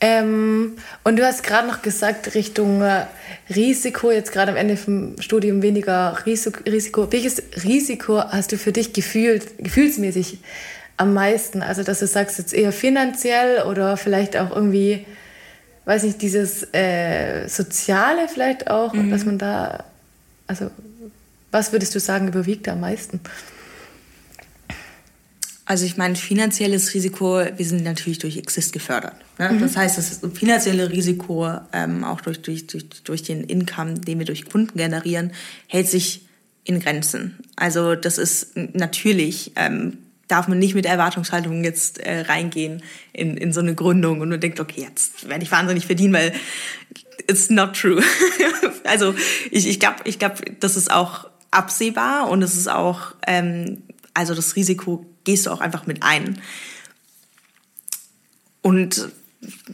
Ähm, 0.00 0.76
und 1.04 1.16
du 1.16 1.24
hast 1.24 1.44
gerade 1.44 1.68
noch 1.68 1.82
gesagt, 1.82 2.34
Richtung 2.34 2.82
äh, 2.82 3.06
Risiko, 3.54 4.10
jetzt 4.10 4.32
gerade 4.32 4.50
am 4.50 4.56
Ende 4.56 4.76
vom 4.76 5.20
Studium 5.20 5.62
weniger 5.62 6.18
Risiko. 6.26 7.12
Welches 7.12 7.42
Risiko 7.62 8.18
hast 8.18 8.50
du 8.50 8.58
für 8.58 8.72
dich 8.72 8.92
gefühlt, 8.92 9.58
gefühlsmäßig 9.58 10.38
am 10.96 11.14
meisten? 11.14 11.62
Also, 11.62 11.84
dass 11.84 12.00
du 12.00 12.08
sagst, 12.08 12.38
jetzt 12.38 12.52
eher 12.52 12.72
finanziell 12.72 13.62
oder 13.62 13.96
vielleicht 13.96 14.36
auch 14.36 14.50
irgendwie 14.50 15.06
weiß 15.84 16.04
nicht, 16.04 16.22
dieses 16.22 16.66
äh, 16.72 17.48
Soziale 17.48 18.28
vielleicht 18.28 18.70
auch, 18.70 18.92
mhm. 18.92 19.10
dass 19.10 19.24
man 19.24 19.38
da, 19.38 19.84
also 20.46 20.70
was 21.50 21.72
würdest 21.72 21.94
du 21.94 22.00
sagen, 22.00 22.28
überwiegt 22.28 22.68
am 22.68 22.80
meisten? 22.80 23.20
Also 25.64 25.86
ich 25.86 25.96
meine, 25.96 26.16
finanzielles 26.16 26.92
Risiko, 26.92 27.40
wir 27.56 27.64
sind 27.64 27.84
natürlich 27.84 28.18
durch 28.18 28.36
Exist 28.36 28.72
gefördert. 28.72 29.14
Ne? 29.38 29.52
Mhm. 29.52 29.60
Das 29.60 29.76
heißt, 29.76 29.96
das 29.96 30.20
finanzielle 30.34 30.90
Risiko, 30.90 31.50
ähm, 31.72 32.04
auch 32.04 32.20
durch, 32.20 32.42
durch, 32.42 32.66
durch, 32.66 32.84
durch 33.04 33.22
den 33.22 33.44
Income, 33.44 33.94
den 33.94 34.18
wir 34.18 34.26
durch 34.26 34.44
Kunden 34.44 34.76
generieren, 34.76 35.32
hält 35.68 35.88
sich 35.88 36.26
in 36.64 36.80
Grenzen. 36.80 37.38
Also 37.56 37.94
das 37.94 38.18
ist 38.18 38.56
natürlich 38.56 39.52
ähm, 39.56 39.98
darf 40.32 40.48
man 40.48 40.58
nicht 40.58 40.74
mit 40.74 40.86
Erwartungshaltung 40.86 41.62
jetzt 41.62 41.98
äh, 41.98 42.22
reingehen 42.22 42.82
in, 43.12 43.36
in 43.36 43.52
so 43.52 43.60
eine 43.60 43.74
Gründung 43.74 44.20
und 44.20 44.30
man 44.30 44.40
denkt, 44.40 44.60
okay, 44.60 44.80
jetzt 44.80 45.28
werde 45.28 45.44
ich 45.44 45.52
wahnsinnig 45.52 45.84
verdienen, 45.84 46.14
weil 46.14 46.32
it's 47.28 47.50
not 47.50 47.76
true. 47.76 48.02
also 48.84 49.14
ich, 49.50 49.68
ich 49.68 49.78
glaube, 49.78 49.96
ich 50.04 50.18
glaub, 50.18 50.40
das 50.60 50.78
ist 50.78 50.90
auch 50.90 51.28
absehbar 51.50 52.30
und 52.30 52.40
es 52.40 52.56
ist 52.56 52.68
auch, 52.68 53.14
ähm, 53.26 53.82
also 54.14 54.34
das 54.34 54.56
Risiko 54.56 55.04
gehst 55.24 55.44
du 55.44 55.50
auch 55.50 55.60
einfach 55.60 55.86
mit 55.86 56.02
ein. 56.02 56.40
Und 58.62 59.10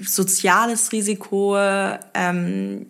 soziales 0.01 0.90
Risiko, 0.90 1.57
ähm, 2.14 2.87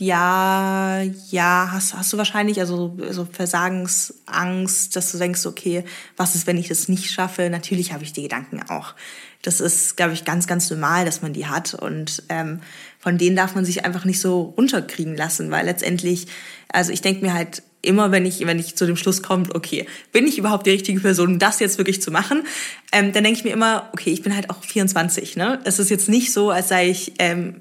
ja, 0.00 1.02
ja, 1.30 1.68
hast, 1.72 1.94
hast 1.94 2.12
du 2.12 2.16
wahrscheinlich, 2.16 2.58
also 2.58 2.96
so 3.10 3.28
Versagensangst, 3.30 4.96
dass 4.96 5.12
du 5.12 5.18
denkst, 5.18 5.44
okay, 5.44 5.84
was 6.16 6.34
ist, 6.34 6.46
wenn 6.46 6.56
ich 6.56 6.68
das 6.68 6.88
nicht 6.88 7.10
schaffe? 7.10 7.50
Natürlich 7.50 7.92
habe 7.92 8.02
ich 8.02 8.12
die 8.12 8.22
Gedanken 8.22 8.62
auch. 8.68 8.94
Das 9.42 9.60
ist, 9.60 9.96
glaube 9.96 10.14
ich, 10.14 10.24
ganz, 10.24 10.46
ganz 10.46 10.70
normal, 10.70 11.04
dass 11.04 11.22
man 11.22 11.34
die 11.34 11.46
hat. 11.46 11.74
Und 11.74 12.22
ähm, 12.30 12.60
von 12.98 13.18
denen 13.18 13.36
darf 13.36 13.54
man 13.54 13.64
sich 13.64 13.84
einfach 13.84 14.04
nicht 14.04 14.20
so 14.20 14.54
runterkriegen 14.56 15.16
lassen, 15.16 15.50
weil 15.50 15.66
letztendlich, 15.66 16.26
also 16.68 16.92
ich 16.92 17.02
denke 17.02 17.24
mir 17.24 17.34
halt 17.34 17.62
immer, 17.82 18.10
wenn 18.10 18.26
ich, 18.26 18.46
wenn 18.46 18.58
ich 18.58 18.76
zu 18.76 18.86
dem 18.86 18.96
Schluss 18.96 19.22
komme, 19.22 19.48
okay, 19.54 19.86
bin 20.12 20.26
ich 20.26 20.38
überhaupt 20.38 20.66
die 20.66 20.70
richtige 20.70 21.00
Person, 21.00 21.38
das 21.38 21.60
jetzt 21.60 21.78
wirklich 21.78 22.00
zu 22.00 22.10
machen, 22.10 22.44
ähm, 22.92 23.12
dann 23.12 23.24
denke 23.24 23.38
ich 23.38 23.44
mir 23.44 23.52
immer, 23.52 23.88
okay, 23.92 24.10
ich 24.10 24.22
bin 24.22 24.34
halt 24.34 24.50
auch 24.50 24.62
24, 24.62 25.36
ne? 25.36 25.60
Es 25.64 25.78
ist 25.78 25.90
jetzt 25.90 26.08
nicht 26.08 26.32
so, 26.32 26.50
als 26.50 26.68
sei 26.68 26.88
ich 26.90 27.14
ähm, 27.18 27.56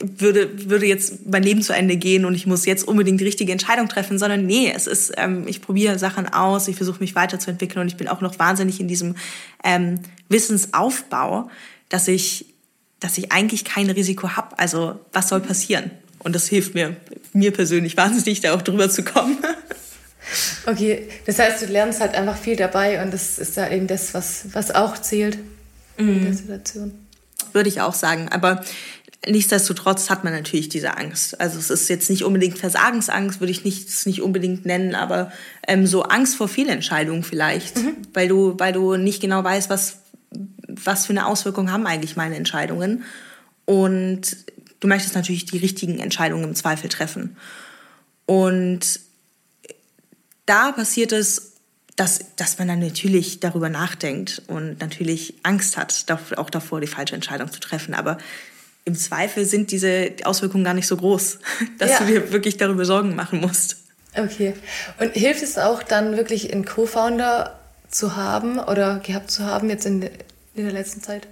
würde, 0.00 0.70
würde 0.70 0.86
jetzt 0.86 1.26
mein 1.26 1.42
Leben 1.42 1.62
zu 1.62 1.72
Ende 1.72 1.96
gehen 1.96 2.24
und 2.24 2.34
ich 2.34 2.46
muss 2.46 2.66
jetzt 2.66 2.86
unbedingt 2.86 3.20
die 3.20 3.24
richtige 3.24 3.52
Entscheidung 3.52 3.88
treffen, 3.88 4.18
sondern 4.18 4.46
nee, 4.46 4.72
es 4.74 4.86
ist, 4.86 5.12
ähm, 5.16 5.46
ich 5.46 5.60
probiere 5.62 5.98
Sachen 5.98 6.32
aus, 6.32 6.68
ich 6.68 6.76
versuche 6.76 7.00
mich 7.00 7.14
weiterzuentwickeln 7.14 7.82
und 7.82 7.88
ich 7.88 7.96
bin 7.96 8.08
auch 8.08 8.20
noch 8.20 8.38
wahnsinnig 8.38 8.80
in 8.80 8.88
diesem 8.88 9.16
ähm, 9.64 10.00
Wissensaufbau, 10.28 11.50
dass 11.88 12.08
ich, 12.08 12.46
dass 13.00 13.18
ich 13.18 13.32
eigentlich 13.32 13.64
kein 13.64 13.90
Risiko 13.90 14.30
habe. 14.30 14.58
Also 14.58 14.98
was 15.12 15.28
soll 15.28 15.40
passieren? 15.40 15.90
Und 16.18 16.34
das 16.34 16.48
hilft 16.48 16.74
mir, 16.74 16.96
mir 17.32 17.52
persönlich 17.52 17.96
wahnsinnig, 17.96 18.40
da 18.40 18.54
auch 18.54 18.62
drüber 18.62 18.90
zu 18.90 19.02
kommen. 19.02 19.38
Okay, 20.66 21.08
das 21.24 21.38
heißt, 21.38 21.62
du 21.62 21.66
lernst 21.66 22.02
halt 22.02 22.14
einfach 22.14 22.36
viel 22.36 22.54
dabei 22.54 23.02
und 23.02 23.14
das 23.14 23.38
ist 23.38 23.56
ja 23.56 23.70
eben 23.70 23.86
das, 23.86 24.12
was, 24.12 24.44
was 24.52 24.70
auch 24.70 24.98
zählt 24.98 25.38
in 25.96 26.20
der 26.20 26.30
mhm. 26.30 26.34
Situation. 26.34 27.06
Würde 27.52 27.68
ich 27.68 27.80
auch 27.80 27.94
sagen. 27.94 28.28
Aber 28.28 28.62
Nichtsdestotrotz 29.28 30.08
hat 30.10 30.24
man 30.24 30.32
natürlich 30.32 30.68
diese 30.68 30.96
Angst. 30.96 31.40
Also 31.40 31.58
es 31.58 31.70
ist 31.70 31.88
jetzt 31.88 32.08
nicht 32.08 32.24
unbedingt 32.24 32.58
Versagensangst, 32.58 33.40
würde 33.40 33.50
ich 33.50 33.64
nicht, 33.64 33.88
das 33.88 34.06
nicht 34.06 34.22
unbedingt 34.22 34.64
nennen, 34.64 34.94
aber 34.94 35.32
ähm, 35.66 35.86
so 35.86 36.04
Angst 36.04 36.36
vor 36.36 36.48
Fehlentscheidungen 36.48 37.22
vielleicht, 37.22 37.76
mhm. 37.76 37.96
weil 38.14 38.28
du, 38.28 38.54
weil 38.58 38.72
du 38.72 38.96
nicht 38.96 39.20
genau 39.20 39.44
weißt, 39.44 39.68
was, 39.70 39.98
was 40.66 41.06
für 41.06 41.12
eine 41.12 41.26
Auswirkung 41.26 41.70
haben 41.70 41.86
eigentlich 41.86 42.16
meine 42.16 42.36
Entscheidungen. 42.36 43.04
Und 43.66 44.36
du 44.80 44.88
möchtest 44.88 45.14
natürlich 45.14 45.44
die 45.44 45.58
richtigen 45.58 45.98
Entscheidungen 45.98 46.44
im 46.44 46.54
Zweifel 46.54 46.88
treffen. 46.88 47.36
Und 48.24 49.00
da 50.46 50.72
passiert 50.72 51.12
es, 51.12 51.52
dass, 51.96 52.20
dass 52.36 52.58
man 52.58 52.68
dann 52.68 52.80
natürlich 52.80 53.40
darüber 53.40 53.68
nachdenkt 53.68 54.42
und 54.46 54.80
natürlich 54.80 55.34
Angst 55.42 55.76
hat, 55.76 56.06
auch 56.36 56.48
davor 56.48 56.80
die 56.80 56.86
falsche 56.86 57.16
Entscheidung 57.16 57.52
zu 57.52 57.60
treffen. 57.60 57.92
Aber 57.92 58.18
im 58.88 58.96
Zweifel 58.96 59.44
sind 59.44 59.70
diese 59.70 60.12
Auswirkungen 60.24 60.64
gar 60.64 60.74
nicht 60.74 60.86
so 60.86 60.96
groß, 60.96 61.38
dass 61.78 61.90
ja. 61.90 61.98
du 62.00 62.06
dir 62.06 62.32
wirklich 62.32 62.56
darüber 62.56 62.84
Sorgen 62.84 63.14
machen 63.14 63.40
musst. 63.40 63.76
Okay. 64.16 64.54
Und 64.98 65.12
hilft 65.12 65.42
es 65.42 65.58
auch 65.58 65.82
dann 65.82 66.16
wirklich 66.16 66.52
einen 66.52 66.64
Co-Founder 66.64 67.58
zu 67.90 68.16
haben 68.16 68.58
oder 68.58 68.98
gehabt 68.98 69.30
zu 69.30 69.44
haben 69.44 69.70
jetzt 69.70 69.86
in, 69.86 70.02
in 70.54 70.64
der 70.64 70.72
letzten 70.72 71.02
Zeit? 71.02 71.28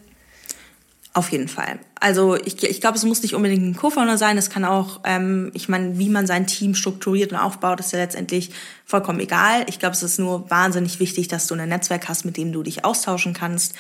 Auf 1.17 1.33
jeden 1.33 1.49
Fall. 1.49 1.79
Also 1.99 2.37
ich, 2.37 2.63
ich 2.63 2.83
glaube, 2.83 2.99
es 2.99 3.05
muss 3.05 3.23
nicht 3.23 3.35
unbedingt 3.35 3.63
ein 3.63 3.75
Co-Founder 3.75 4.19
sein. 4.19 4.37
Es 4.37 4.51
kann 4.51 4.67
auch, 4.67 5.01
ähm, 5.05 5.51
ich 5.55 5.67
meine, 5.67 5.99
wie 5.99 6.11
man 6.11 6.27
sein 6.27 6.47
Team 6.47 6.75
strukturiert 6.75 7.33
und 7.33 7.39
aufbaut, 7.39 7.81
ist 7.81 7.93
ja 7.93 7.99
letztendlich 7.99 8.51
vollkommen 8.85 9.21
egal. 9.21 9.65
Ich 9.67 9.79
glaube, 9.79 9.95
es 9.95 10.03
ist 10.03 10.19
nur 10.19 10.51
wahnsinnig 10.51 11.01
wichtig, 11.01 11.29
dass 11.29 11.47
du 11.47 11.55
ein 11.55 11.71
Netzwerk 11.71 12.11
hast, 12.11 12.27
mit 12.27 12.37
dem 12.37 12.53
du 12.53 12.63
dich 12.63 12.85
austauschen 12.85 13.33
kannst. 13.33 13.75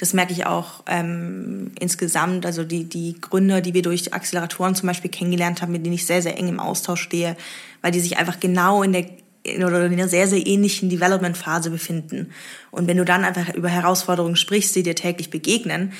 Das 0.00 0.14
merke 0.14 0.32
ich 0.32 0.46
auch 0.46 0.82
ähm, 0.86 1.72
insgesamt. 1.78 2.46
Also 2.46 2.64
die, 2.64 2.84
die 2.84 3.20
Gründer, 3.20 3.60
die 3.60 3.74
wir 3.74 3.82
durch 3.82 4.14
Acceleratoren 4.14 4.74
zum 4.74 4.86
Beispiel 4.86 5.10
kennengelernt 5.10 5.60
haben, 5.60 5.72
mit 5.72 5.84
denen 5.84 5.94
ich 5.94 6.06
sehr, 6.06 6.22
sehr 6.22 6.38
eng 6.38 6.48
im 6.48 6.58
Austausch 6.58 7.02
stehe, 7.02 7.36
weil 7.82 7.92
die 7.92 8.00
sich 8.00 8.16
einfach 8.16 8.40
genau 8.40 8.82
in 8.82 8.94
der 8.94 9.04
in, 9.42 9.62
oder 9.62 9.84
in 9.84 9.92
einer 9.92 10.08
sehr, 10.08 10.26
sehr 10.26 10.46
ähnlichen 10.46 10.88
Development-Phase 10.88 11.68
befinden. 11.68 12.32
Und 12.70 12.86
wenn 12.86 12.96
du 12.96 13.04
dann 13.04 13.26
einfach 13.26 13.54
über 13.54 13.68
Herausforderungen 13.68 14.36
sprichst, 14.36 14.74
die 14.74 14.82
dir 14.82 14.94
täglich 14.94 15.28
begegnen, 15.28 15.92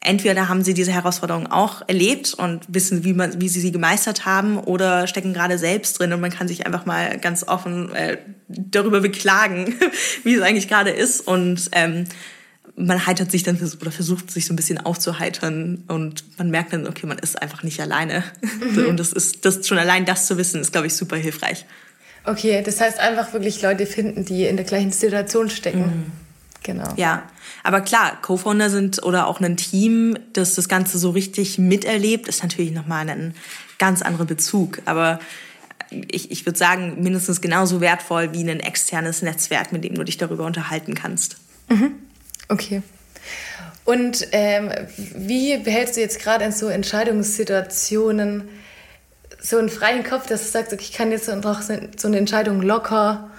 entweder 0.00 0.48
haben 0.48 0.64
sie 0.64 0.72
diese 0.72 0.92
Herausforderungen 0.92 1.46
auch 1.46 1.86
erlebt 1.86 2.32
und 2.32 2.62
wissen, 2.68 3.04
wie, 3.04 3.12
man, 3.12 3.42
wie 3.42 3.50
sie 3.50 3.60
sie 3.60 3.72
gemeistert 3.72 4.24
haben 4.24 4.56
oder 4.56 5.06
stecken 5.06 5.34
gerade 5.34 5.58
selbst 5.58 5.98
drin 5.98 6.14
und 6.14 6.20
man 6.22 6.30
kann 6.30 6.48
sich 6.48 6.64
einfach 6.64 6.86
mal 6.86 7.18
ganz 7.18 7.46
offen 7.46 7.94
äh, 7.94 8.16
darüber 8.48 9.02
beklagen, 9.02 9.74
wie 10.24 10.34
es 10.34 10.40
eigentlich 10.40 10.68
gerade 10.68 10.90
ist 10.90 11.26
und 11.26 11.68
ähm, 11.72 12.04
man 12.76 13.06
heitert 13.06 13.30
sich 13.30 13.42
dann 13.42 13.58
oder 13.80 13.92
versucht 13.92 14.30
sich 14.30 14.46
so 14.46 14.52
ein 14.52 14.56
bisschen 14.56 14.78
aufzuheitern 14.78 15.84
und 15.86 16.24
man 16.38 16.50
merkt 16.50 16.72
dann, 16.72 16.86
okay, 16.86 17.06
man 17.06 17.18
ist 17.18 17.40
einfach 17.40 17.62
nicht 17.62 17.80
alleine. 17.80 18.24
Mhm. 18.42 18.86
Und 18.86 19.00
das 19.00 19.12
ist 19.12 19.44
das 19.44 19.66
schon 19.66 19.78
allein 19.78 20.04
das 20.04 20.26
zu 20.26 20.36
wissen, 20.36 20.60
ist, 20.60 20.72
glaube 20.72 20.88
ich, 20.88 20.94
super 20.94 21.16
hilfreich. 21.16 21.66
Okay, 22.24 22.62
das 22.64 22.80
heißt 22.80 22.98
einfach 22.98 23.32
wirklich 23.32 23.62
Leute 23.62 23.86
finden, 23.86 24.24
die 24.24 24.46
in 24.46 24.56
der 24.56 24.64
gleichen 24.64 24.92
Situation 24.92 25.50
stecken. 25.50 25.80
Mhm. 25.80 26.12
Genau. 26.62 26.94
Ja, 26.96 27.22
aber 27.62 27.82
klar, 27.82 28.18
Co-Founder 28.22 28.70
sind 28.70 29.02
oder 29.02 29.26
auch 29.26 29.40
ein 29.40 29.56
Team, 29.56 30.18
das 30.32 30.54
das 30.54 30.68
Ganze 30.68 30.98
so 30.98 31.10
richtig 31.10 31.58
miterlebt, 31.58 32.26
ist 32.26 32.42
natürlich 32.42 32.72
nochmal 32.72 33.08
ein 33.08 33.34
ganz 33.78 34.00
anderer 34.00 34.24
Bezug. 34.24 34.80
Aber 34.86 35.20
ich, 35.90 36.30
ich 36.30 36.46
würde 36.46 36.58
sagen, 36.58 37.02
mindestens 37.02 37.42
genauso 37.42 37.82
wertvoll 37.82 38.32
wie 38.32 38.48
ein 38.48 38.60
externes 38.60 39.20
Netzwerk, 39.20 39.72
mit 39.72 39.84
dem 39.84 39.94
du 39.94 40.04
dich 40.04 40.16
darüber 40.16 40.46
unterhalten 40.46 40.94
kannst. 40.94 41.36
Mhm. 41.68 41.92
Okay. 42.48 42.82
Und 43.84 44.28
ähm, 44.32 44.70
wie 44.96 45.58
behältst 45.58 45.96
du 45.96 46.00
jetzt 46.00 46.20
gerade 46.20 46.44
in 46.44 46.52
so 46.52 46.68
Entscheidungssituationen 46.68 48.48
so 49.40 49.58
einen 49.58 49.68
freien 49.68 50.04
Kopf, 50.04 50.26
dass 50.26 50.42
du 50.42 50.48
sagst, 50.48 50.72
okay, 50.72 50.82
ich 50.82 50.92
kann 50.92 51.10
jetzt 51.10 51.28
auch 51.28 51.60
so 51.60 52.08
eine 52.08 52.16
Entscheidung 52.16 52.62
locker 52.62 53.30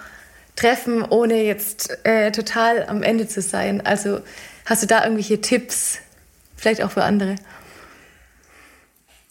treffen, 0.56 1.04
ohne 1.04 1.42
jetzt 1.44 1.98
äh, 2.06 2.32
total 2.32 2.86
am 2.88 3.02
Ende 3.02 3.28
zu 3.28 3.42
sein? 3.42 3.84
Also 3.86 4.22
hast 4.66 4.84
du 4.84 4.88
da 4.88 5.04
irgendwelche 5.04 5.42
Tipps, 5.42 5.98
vielleicht 6.56 6.84
auch 6.84 6.92
für 6.92 7.04
andere? 7.04 7.36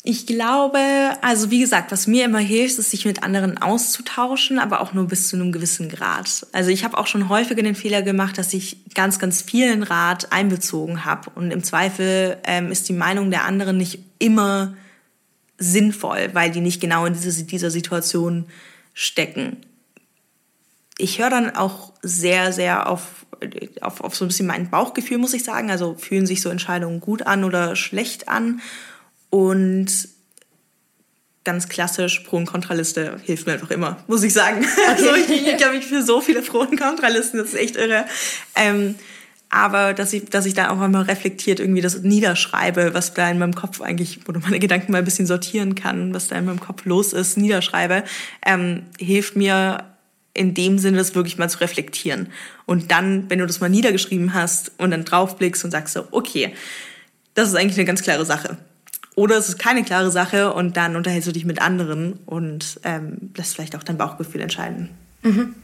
Ich 0.06 0.26
glaube, 0.26 0.78
also 1.22 1.50
wie 1.50 1.60
gesagt, 1.60 1.90
was 1.90 2.06
mir 2.06 2.26
immer 2.26 2.38
hilft, 2.38 2.78
ist, 2.78 2.90
sich 2.90 3.06
mit 3.06 3.22
anderen 3.22 3.56
auszutauschen, 3.56 4.58
aber 4.58 4.82
auch 4.82 4.92
nur 4.92 5.08
bis 5.08 5.28
zu 5.28 5.36
einem 5.36 5.50
gewissen 5.50 5.88
Grad. 5.88 6.46
Also 6.52 6.70
ich 6.70 6.84
habe 6.84 6.98
auch 6.98 7.06
schon 7.06 7.30
häufiger 7.30 7.62
den 7.62 7.74
Fehler 7.74 8.02
gemacht, 8.02 8.36
dass 8.36 8.52
ich 8.52 8.84
ganz, 8.94 9.18
ganz 9.18 9.40
vielen 9.40 9.82
Rat 9.82 10.30
einbezogen 10.30 11.06
habe. 11.06 11.30
Und 11.34 11.50
im 11.50 11.64
Zweifel 11.64 12.36
ähm, 12.44 12.70
ist 12.70 12.88
die 12.90 12.92
Meinung 12.92 13.30
der 13.30 13.44
anderen 13.44 13.78
nicht 13.78 13.98
immer 14.18 14.76
sinnvoll, 15.56 16.28
weil 16.34 16.50
die 16.50 16.60
nicht 16.60 16.82
genau 16.82 17.06
in 17.06 17.14
diese, 17.14 17.44
dieser 17.44 17.70
Situation 17.70 18.44
stecken 18.92 19.56
ich 20.98 21.18
höre 21.18 21.30
dann 21.30 21.54
auch 21.56 21.92
sehr, 22.02 22.52
sehr 22.52 22.88
auf, 22.88 23.26
auf, 23.80 24.00
auf 24.00 24.14
so 24.14 24.24
ein 24.24 24.28
bisschen 24.28 24.46
mein 24.46 24.70
Bauchgefühl, 24.70 25.18
muss 25.18 25.34
ich 25.34 25.44
sagen. 25.44 25.70
Also 25.70 25.94
fühlen 25.94 26.26
sich 26.26 26.40
so 26.40 26.48
Entscheidungen 26.50 27.00
gut 27.00 27.22
an 27.22 27.44
oder 27.44 27.76
schlecht 27.76 28.28
an. 28.28 28.60
Und 29.34 29.88
ganz 31.42 31.68
klassisch 31.68 32.20
Pro- 32.20 32.36
und 32.36 32.46
Kontraliste 32.46 33.16
hilft 33.24 33.48
mir 33.48 33.54
einfach 33.54 33.72
immer, 33.72 33.96
muss 34.06 34.22
ich 34.22 34.32
sagen. 34.32 34.64
Okay. 34.76 35.08
Also 35.08 35.14
ich, 35.16 35.48
ich 35.48 35.56
glaube, 35.56 35.74
ich 35.74 35.86
für 35.86 36.04
so 36.04 36.20
viele 36.20 36.40
Pro- 36.40 36.60
und 36.60 36.78
Kontralisten, 36.78 37.38
das 37.38 37.48
ist 37.48 37.56
echt 37.56 37.74
irre. 37.74 38.06
Ähm, 38.54 38.94
aber 39.50 39.92
dass 39.92 40.12
ich, 40.12 40.26
dass 40.26 40.46
ich 40.46 40.54
da 40.54 40.70
auch 40.70 40.78
einmal 40.78 41.02
reflektiert 41.02 41.58
irgendwie 41.58 41.80
das 41.80 42.00
niederschreibe, 42.02 42.94
was 42.94 43.12
da 43.12 43.28
in 43.28 43.40
meinem 43.40 43.56
Kopf 43.56 43.80
eigentlich, 43.80 44.20
oder 44.28 44.38
meine 44.38 44.60
Gedanken 44.60 44.92
mal 44.92 44.98
ein 44.98 45.04
bisschen 45.04 45.26
sortieren 45.26 45.74
kann, 45.74 46.14
was 46.14 46.28
da 46.28 46.36
in 46.36 46.44
meinem 46.44 46.60
Kopf 46.60 46.84
los 46.84 47.12
ist, 47.12 47.36
niederschreibe, 47.36 48.04
ähm, 48.46 48.84
hilft 49.00 49.34
mir 49.34 49.82
in 50.32 50.54
dem 50.54 50.78
Sinne, 50.78 50.98
das 50.98 51.16
wirklich 51.16 51.38
mal 51.38 51.50
zu 51.50 51.58
reflektieren. 51.58 52.28
Und 52.66 52.92
dann, 52.92 53.28
wenn 53.30 53.40
du 53.40 53.46
das 53.48 53.58
mal 53.58 53.68
niedergeschrieben 53.68 54.32
hast 54.32 54.70
und 54.78 54.92
dann 54.92 55.04
draufblickst 55.04 55.64
und 55.64 55.72
sagst 55.72 55.94
so, 55.94 56.06
okay, 56.12 56.54
das 57.34 57.48
ist 57.48 57.56
eigentlich 57.56 57.78
eine 57.78 57.86
ganz 57.86 58.02
klare 58.02 58.24
Sache. 58.24 58.58
Oder 59.16 59.36
es 59.36 59.48
ist 59.48 59.58
keine 59.58 59.84
klare 59.84 60.10
Sache 60.10 60.52
und 60.52 60.76
dann 60.76 60.96
unterhältst 60.96 61.28
du 61.28 61.32
dich 61.32 61.44
mit 61.44 61.62
anderen 61.62 62.14
und 62.26 62.80
ähm, 62.82 63.30
lässt 63.36 63.54
vielleicht 63.54 63.76
auch 63.76 63.82
dein 63.82 63.96
Bauchgefühl 63.96 64.40
entscheiden. 64.40 64.90
Mhm. 65.22 65.54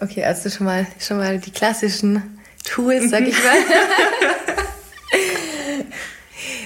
Okay, 0.00 0.24
also 0.24 0.50
schon 0.50 0.66
mal, 0.66 0.86
schon 0.98 1.18
mal 1.18 1.38
die 1.38 1.50
klassischen 1.50 2.22
Tools, 2.64 3.10
sag 3.10 3.22
ich 3.22 3.36
mal. 3.44 3.54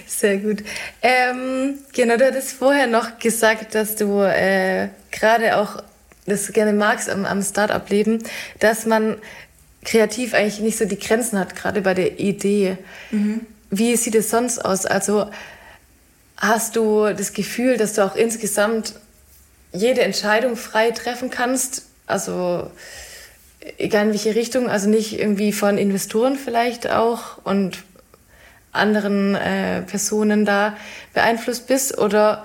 Sehr 0.06 0.38
gut. 0.38 0.64
Ähm, 1.02 1.74
genau, 1.92 2.16
du 2.16 2.26
hattest 2.26 2.52
vorher 2.52 2.86
noch 2.86 3.18
gesagt, 3.18 3.74
dass 3.74 3.96
du 3.96 4.22
äh, 4.22 4.88
gerade 5.10 5.56
auch 5.56 5.82
das 6.26 6.52
gerne 6.52 6.72
magst 6.72 7.08
am, 7.08 7.24
am 7.24 7.42
Start-up-Leben, 7.42 8.22
dass 8.58 8.86
man 8.86 9.16
kreativ 9.84 10.34
eigentlich 10.34 10.60
nicht 10.60 10.78
so 10.78 10.84
die 10.84 10.98
Grenzen 10.98 11.38
hat, 11.38 11.54
gerade 11.54 11.82
bei 11.82 11.94
der 11.94 12.18
Idee. 12.18 12.78
Mhm. 13.10 13.46
Wie 13.70 13.96
sieht 13.96 14.14
es 14.14 14.30
sonst 14.30 14.64
aus? 14.64 14.86
Also 14.86 15.30
hast 16.36 16.76
du 16.76 17.12
das 17.14 17.32
Gefühl, 17.32 17.76
dass 17.76 17.94
du 17.94 18.04
auch 18.04 18.16
insgesamt 18.16 18.94
jede 19.72 20.02
Entscheidung 20.02 20.56
frei 20.56 20.90
treffen 20.90 21.30
kannst? 21.30 21.86
Also 22.06 22.70
egal 23.76 24.06
in 24.06 24.12
welche 24.12 24.34
Richtung, 24.34 24.68
also 24.68 24.88
nicht 24.88 25.18
irgendwie 25.18 25.52
von 25.52 25.78
Investoren 25.78 26.36
vielleicht 26.36 26.90
auch 26.90 27.44
und 27.44 27.84
anderen 28.72 29.34
äh, 29.34 29.82
Personen 29.82 30.44
da 30.44 30.76
beeinflusst 31.12 31.66
bist 31.66 31.98
oder 31.98 32.44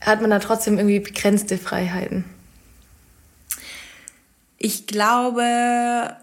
hat 0.00 0.20
man 0.20 0.30
da 0.30 0.38
trotzdem 0.38 0.78
irgendwie 0.78 1.00
begrenzte 1.00 1.58
Freiheiten? 1.58 2.24
Ich 4.58 4.86
glaube, 4.86 6.16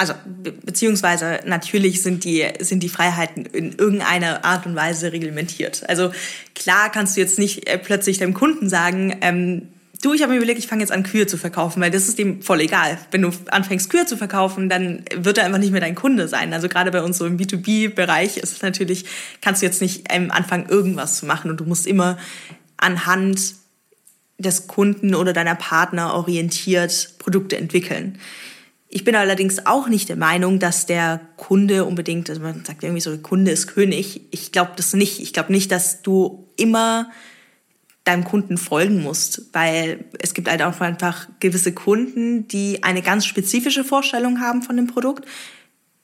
also 0.00 0.14
be 0.24 0.52
beziehungsweise 0.52 1.40
natürlich 1.44 2.00
sind 2.00 2.24
die 2.24 2.48
sind 2.60 2.82
die 2.82 2.88
Freiheiten 2.88 3.44
in 3.44 3.72
irgendeiner 3.76 4.46
Art 4.46 4.64
und 4.64 4.74
Weise 4.74 5.12
reglementiert. 5.12 5.82
Also 5.88 6.10
klar 6.54 6.90
kannst 6.90 7.16
du 7.16 7.20
jetzt 7.20 7.38
nicht 7.38 7.68
äh, 7.68 7.76
plötzlich 7.76 8.16
deinem 8.16 8.32
Kunden 8.32 8.70
sagen, 8.70 9.18
ähm, 9.20 9.68
du, 10.00 10.14
ich 10.14 10.22
habe 10.22 10.32
mir 10.32 10.38
überlegt, 10.38 10.58
ich 10.58 10.68
fange 10.68 10.80
jetzt 10.80 10.90
an 10.90 11.02
Kühe 11.02 11.26
zu 11.26 11.36
verkaufen, 11.36 11.82
weil 11.82 11.90
das 11.90 12.08
ist 12.08 12.18
dem 12.18 12.40
voll 12.40 12.62
egal. 12.62 12.96
Wenn 13.10 13.20
du 13.20 13.30
anfängst 13.50 13.90
Kühe 13.90 14.06
zu 14.06 14.16
verkaufen, 14.16 14.70
dann 14.70 15.04
wird 15.14 15.36
er 15.36 15.44
einfach 15.44 15.58
nicht 15.58 15.72
mehr 15.72 15.82
dein 15.82 15.94
Kunde 15.94 16.28
sein. 16.28 16.54
Also 16.54 16.70
gerade 16.70 16.90
bei 16.90 17.02
uns 17.02 17.18
so 17.18 17.26
im 17.26 17.36
B2B-Bereich 17.36 18.38
ist 18.38 18.52
es 18.54 18.62
natürlich, 18.62 19.04
kannst 19.42 19.60
du 19.60 19.66
jetzt 19.66 19.82
nicht 19.82 20.10
am 20.10 20.30
Anfang 20.30 20.66
irgendwas 20.66 21.18
zu 21.18 21.26
machen 21.26 21.50
und 21.50 21.60
du 21.60 21.64
musst 21.64 21.86
immer 21.86 22.16
anhand 22.78 23.56
des 24.38 24.66
Kunden 24.66 25.14
oder 25.14 25.34
deiner 25.34 25.56
Partner 25.56 26.14
orientiert 26.14 27.16
Produkte 27.18 27.58
entwickeln. 27.58 28.18
Ich 28.92 29.04
bin 29.04 29.14
allerdings 29.14 29.66
auch 29.66 29.88
nicht 29.88 30.08
der 30.08 30.16
Meinung, 30.16 30.58
dass 30.58 30.84
der 30.84 31.20
Kunde 31.36 31.84
unbedingt, 31.84 32.28
also 32.28 32.42
man 32.42 32.64
sagt 32.64 32.82
irgendwie 32.82 33.00
so, 33.00 33.16
Kunde 33.18 33.52
ist 33.52 33.68
König. 33.68 34.22
Ich 34.32 34.50
glaube 34.50 34.72
das 34.74 34.92
nicht. 34.94 35.20
Ich 35.20 35.32
glaube 35.32 35.52
nicht, 35.52 35.70
dass 35.70 36.02
du 36.02 36.48
immer 36.56 37.08
deinem 38.02 38.24
Kunden 38.24 38.58
folgen 38.58 39.00
musst, 39.00 39.42
weil 39.52 40.06
es 40.18 40.34
gibt 40.34 40.48
halt 40.48 40.62
auch 40.62 40.80
einfach 40.80 41.28
gewisse 41.38 41.72
Kunden, 41.72 42.48
die 42.48 42.82
eine 42.82 43.00
ganz 43.00 43.26
spezifische 43.26 43.84
Vorstellung 43.84 44.40
haben 44.40 44.62
von 44.62 44.76
dem 44.76 44.88
Produkt. 44.88 45.24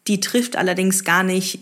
Die 0.07 0.20
trifft 0.20 0.55
allerdings 0.55 1.03
gar 1.03 1.25
nicht 1.25 1.59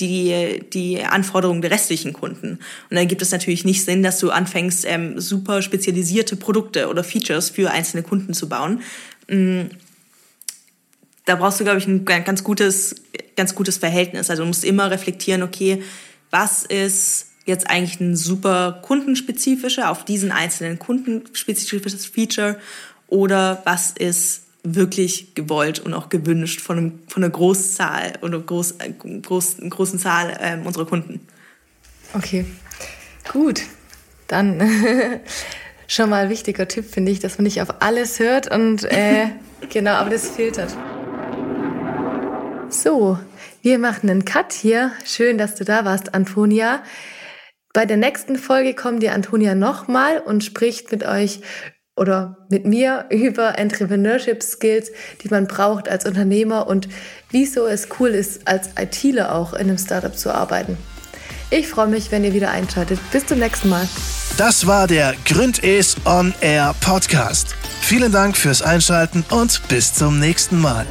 die, 0.00 0.64
die 0.70 1.02
Anforderungen 1.02 1.62
der 1.62 1.70
restlichen 1.70 2.12
Kunden. 2.12 2.58
Und 2.90 2.96
dann 2.96 3.08
gibt 3.08 3.22
es 3.22 3.30
natürlich 3.30 3.64
nicht 3.64 3.84
Sinn, 3.84 4.02
dass 4.02 4.18
du 4.18 4.30
anfängst, 4.30 4.84
ähm, 4.86 5.18
super 5.18 5.62
spezialisierte 5.62 6.36
Produkte 6.36 6.88
oder 6.88 7.04
Features 7.04 7.48
für 7.48 7.70
einzelne 7.70 8.02
Kunden 8.02 8.34
zu 8.34 8.50
bauen. 8.50 8.82
Da 11.32 11.36
brauchst 11.36 11.58
du, 11.58 11.64
glaube 11.64 11.78
ich, 11.78 11.86
ein 11.86 12.04
ganz 12.04 12.44
gutes, 12.44 12.94
ganz 13.36 13.54
gutes 13.54 13.78
Verhältnis. 13.78 14.28
Also 14.28 14.42
du 14.42 14.48
musst 14.48 14.66
immer 14.66 14.90
reflektieren, 14.90 15.42
okay, 15.42 15.82
was 16.30 16.62
ist 16.62 17.28
jetzt 17.46 17.70
eigentlich 17.70 17.98
ein 18.00 18.16
super 18.16 18.80
kundenspezifischer, 18.82 19.90
auf 19.90 20.04
diesen 20.04 20.30
einzelnen 20.30 20.78
Kunden 20.78 21.22
spezifisches 21.32 22.04
Feature 22.04 22.58
oder 23.08 23.62
was 23.64 23.92
ist 23.92 24.42
wirklich 24.62 25.34
gewollt 25.34 25.80
und 25.80 25.94
auch 25.94 26.10
gewünscht 26.10 26.60
von, 26.60 26.76
einem, 26.76 26.98
von 27.08 27.24
einer 27.24 27.32
Großzahl 27.32 28.12
oder 28.20 28.38
groß, 28.38 28.72
äh, 28.72 28.92
groß, 29.22 29.56
großen 29.70 29.98
Zahl 29.98 30.36
äh, 30.38 30.58
unserer 30.62 30.84
Kunden. 30.84 31.26
Okay, 32.12 32.44
gut. 33.32 33.62
Dann 34.28 34.60
schon 35.86 36.10
mal 36.10 36.28
wichtiger 36.28 36.68
Tipp, 36.68 36.92
finde 36.92 37.10
ich, 37.10 37.20
dass 37.20 37.38
man 37.38 37.44
nicht 37.44 37.62
auf 37.62 37.80
alles 37.80 38.20
hört 38.20 38.54
und 38.54 38.84
äh, 38.84 39.28
genau, 39.70 39.92
aber 39.92 40.10
das 40.10 40.28
filtert. 40.28 40.76
So, 42.72 43.18
Wir 43.60 43.78
machen 43.78 44.08
einen 44.08 44.24
Cut 44.24 44.52
hier. 44.52 44.92
Schön, 45.04 45.38
dass 45.38 45.54
du 45.54 45.64
da 45.64 45.84
warst, 45.84 46.14
Antonia. 46.14 46.82
Bei 47.74 47.84
der 47.84 47.98
nächsten 47.98 48.36
Folge 48.36 48.74
kommt 48.74 49.02
die 49.02 49.10
Antonia 49.10 49.54
nochmal 49.54 50.18
und 50.18 50.42
spricht 50.42 50.90
mit 50.90 51.04
euch 51.04 51.40
oder 51.96 52.38
mit 52.48 52.64
mir 52.64 53.06
über 53.10 53.58
Entrepreneurship 53.58 54.42
Skills, 54.42 54.90
die 55.22 55.28
man 55.28 55.46
braucht 55.46 55.88
als 55.88 56.06
Unternehmer 56.06 56.66
und 56.66 56.88
wieso 57.30 57.66
es 57.66 57.88
cool 58.00 58.08
ist, 58.08 58.48
als 58.48 58.70
ITler 58.80 59.34
auch 59.34 59.52
in 59.52 59.68
einem 59.68 59.78
Startup 59.78 60.16
zu 60.16 60.34
arbeiten. 60.34 60.76
Ich 61.50 61.68
freue 61.68 61.88
mich, 61.88 62.10
wenn 62.10 62.24
ihr 62.24 62.32
wieder 62.32 62.50
einschaltet. 62.50 62.98
Bis 63.12 63.26
zum 63.26 63.38
nächsten 63.38 63.68
Mal. 63.68 63.86
Das 64.38 64.66
war 64.66 64.86
der 64.86 65.14
Gründes 65.26 65.96
On 66.06 66.34
Air 66.40 66.74
Podcast. 66.80 67.54
Vielen 67.82 68.10
Dank 68.10 68.36
fürs 68.36 68.62
Einschalten 68.62 69.24
und 69.30 69.60
bis 69.68 69.94
zum 69.94 70.18
nächsten 70.18 70.58
Mal. 70.58 70.86